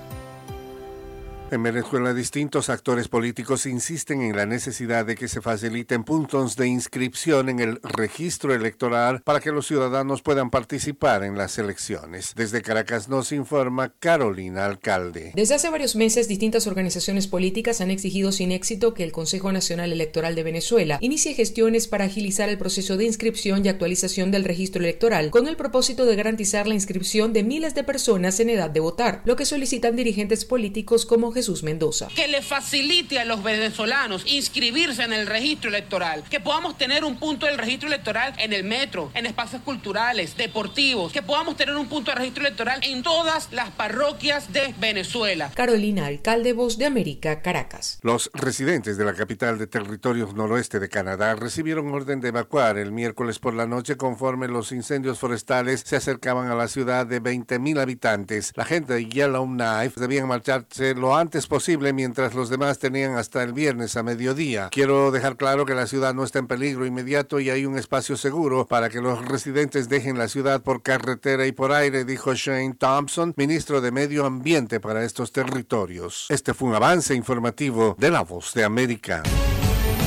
En 1.52 1.62
Venezuela, 1.62 2.12
distintos 2.16 2.70
actores 2.70 3.08
políticos 3.08 3.68
insisten 3.68 4.24
en 4.24 4.36
la 4.36 4.48
necesidad 4.48 5.06
de 5.06 5.16
que 5.16 5.28
se 5.28 5.42
faciliten 5.42 6.04
puntos 6.04 6.56
de 6.56 6.68
inscripción 6.68 7.50
en 7.50 7.60
el 7.60 7.80
registro 7.84 8.52
electoral 8.52 9.22
para 9.22 9.40
que 9.40 9.52
los 9.52 9.68
ciudadanos 9.68 10.24
puedan 10.24 10.50
participar 10.50 11.24
en 11.24 11.38
las 11.38 11.60
elecciones. 11.60 12.34
Desde 12.36 12.64
Caracas 12.64 13.10
nos 13.10 13.32
informa 13.32 13.94
Carolina 14.00 14.66
Alcalde. 14.66 15.34
Desde 15.36 15.54
hace 15.54 15.70
varios 15.70 15.96
meses, 15.96 16.28
distintas 16.28 16.66
organizaciones 16.66 17.28
políticas 17.28 17.80
han 17.80 17.92
exigido 17.92 18.32
sin 18.32 18.52
éxito 18.52 18.96
que 18.96 19.04
el 19.04 19.12
Consejo 19.12 19.52
Nacional 19.52 19.94
Electoral 19.94 20.34
de 20.34 20.44
Venezuela 20.44 20.98
inicie 21.00 21.36
gestiones 21.36 21.88
para 21.88 22.06
agilizar 22.06 22.50
el 22.50 22.58
proceso 22.58 22.98
de 22.98 23.06
inscripción 23.06 23.64
y 23.64 23.70
actualización 23.70 24.32
del 24.32 24.46
registro 24.46 24.82
electoral, 24.82 25.30
con 25.30 25.48
el 25.48 25.58
propósito 25.58 26.08
de 26.08 26.16
garantizar 26.16 26.68
la 26.68 26.74
inscripción 26.74 27.34
de 27.34 27.44
miles 27.44 27.76
de 27.76 27.84
personas 27.84 28.40
en 28.40 28.50
edad 28.50 28.72
de 28.72 28.80
votar, 28.80 29.22
lo 29.26 29.36
que 29.36 29.46
solicitan 29.46 29.96
dirigentes 29.96 30.44
políticos 30.44 31.06
como 31.06 31.35
Jesús 31.36 31.64
Mendoza. 31.64 32.08
Que 32.16 32.30
le 32.30 32.42
facilite 32.42 33.20
a 33.20 33.26
los 33.26 33.44
venezolanos 33.44 34.24
inscribirse 34.26 35.04
en 35.04 35.12
el 35.12 35.28
registro 35.28 35.70
electoral, 35.70 36.24
que 36.30 36.40
podamos 36.40 36.78
tener 36.78 37.04
un 37.04 37.18
punto 37.18 37.46
del 37.46 37.58
registro 37.58 37.90
electoral 37.90 38.34
en 38.38 38.54
el 38.54 38.64
metro, 38.64 39.12
en 39.14 39.26
espacios 39.26 39.62
culturales, 39.64 40.38
deportivos, 40.38 41.12
que 41.12 41.22
podamos 41.22 41.58
tener 41.58 41.76
un 41.76 41.88
punto 41.88 42.12
de 42.12 42.16
registro 42.16 42.46
electoral 42.46 42.80
en 42.84 43.04
todas 43.04 43.52
las 43.52 43.70
parroquias 43.72 44.54
de 44.54 44.74
Venezuela. 44.80 45.52
Carolina, 45.54 46.06
alcalde 46.06 46.54
Voz 46.54 46.78
de 46.78 46.86
América, 46.86 47.42
Caracas. 47.42 48.00
Los 48.02 48.32
residentes 48.34 48.98
de 48.98 49.04
la 49.04 49.14
capital 49.14 49.58
de 49.58 49.68
territorios 49.68 50.34
noroeste 50.36 50.80
de 50.80 50.88
Canadá 50.88 51.36
recibieron 51.36 51.94
orden 51.94 52.22
de 52.22 52.30
evacuar 52.30 52.78
el 52.78 52.94
miércoles 52.94 53.40
por 53.40 53.54
la 53.54 53.68
noche 53.68 53.98
conforme 53.98 54.48
los 54.48 54.72
incendios 54.72 55.20
forestales 55.20 55.84
se 55.86 55.98
acercaban 55.98 56.50
a 56.50 56.56
la 56.56 56.70
ciudad 56.70 57.06
de 57.06 57.22
20.000 57.22 57.82
habitantes. 57.82 58.54
La 58.56 58.64
gente 58.64 58.94
de 58.94 59.06
Yellowknife 59.06 60.00
debían 60.00 60.30
marcharse 60.30 60.96
lo 60.96 61.14
antes 61.14 61.25
posible 61.48 61.94
mientras 61.94 62.34
los 62.34 62.50
demás 62.50 62.80
tenían 62.80 63.16
hasta 63.16 63.44
el 63.44 63.54
viernes 63.54 63.96
a 63.98 64.04
mediodía. 64.04 64.70
Quiero 64.72 65.12
dejar 65.12 65.38
claro 65.38 65.66
que 65.66 65.74
la 65.74 65.88
ciudad 65.88 66.14
no 66.14 66.24
está 66.24 66.40
en 66.40 66.48
peligro 66.48 66.86
inmediato 66.86 67.40
y 67.40 67.50
hay 67.50 67.66
un 67.66 67.78
espacio 67.78 68.18
seguro 68.18 68.68
para 68.68 68.90
que 68.90 69.02
los 69.02 69.26
residentes 69.26 69.90
dejen 69.90 70.18
la 70.18 70.28
ciudad 70.28 70.62
por 70.64 70.82
carretera 70.82 71.48
y 71.48 71.52
por 71.52 71.72
aire, 71.72 72.06
dijo 72.06 72.34
Shane 72.34 72.76
Thompson, 72.76 73.34
ministro 73.38 73.82
de 73.82 73.92
Medio 73.92 74.26
Ambiente 74.26 74.80
para 74.80 75.04
estos 75.04 75.32
territorios. 75.32 76.28
Este 76.30 76.54
fue 76.54 76.70
un 76.70 76.76
avance 76.76 77.16
informativo 77.16 77.96
de 78.00 78.12
La 78.12 78.22
Voz 78.22 78.54
de 78.54 78.64
América. 78.64 79.24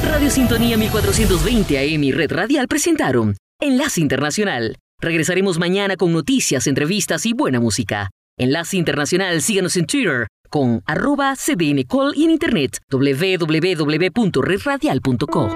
Radio 0.04 0.30
Sintonía 0.30 0.76
1420 0.76 1.78
AM 1.78 2.04
y 2.04 2.12
Red 2.12 2.32
Radial 2.32 2.68
presentaron 2.68 3.36
Enlace 3.60 4.00
Internacional. 4.00 4.76
Regresaremos 5.00 5.58
mañana 5.58 5.96
con 5.96 6.12
noticias, 6.12 6.66
entrevistas 6.66 7.26
y 7.26 7.32
buena 7.32 7.60
música. 7.60 8.10
Enlace 8.38 8.76
Internacional, 8.76 9.42
síganos 9.42 9.76
en 9.76 9.86
Twitter 9.86 10.28
con 10.48 10.82
arroba 10.86 11.36
cdncall 11.36 12.14
y 12.16 12.24
en 12.24 12.30
internet 12.30 12.78
www.redradial.co. 12.90 15.48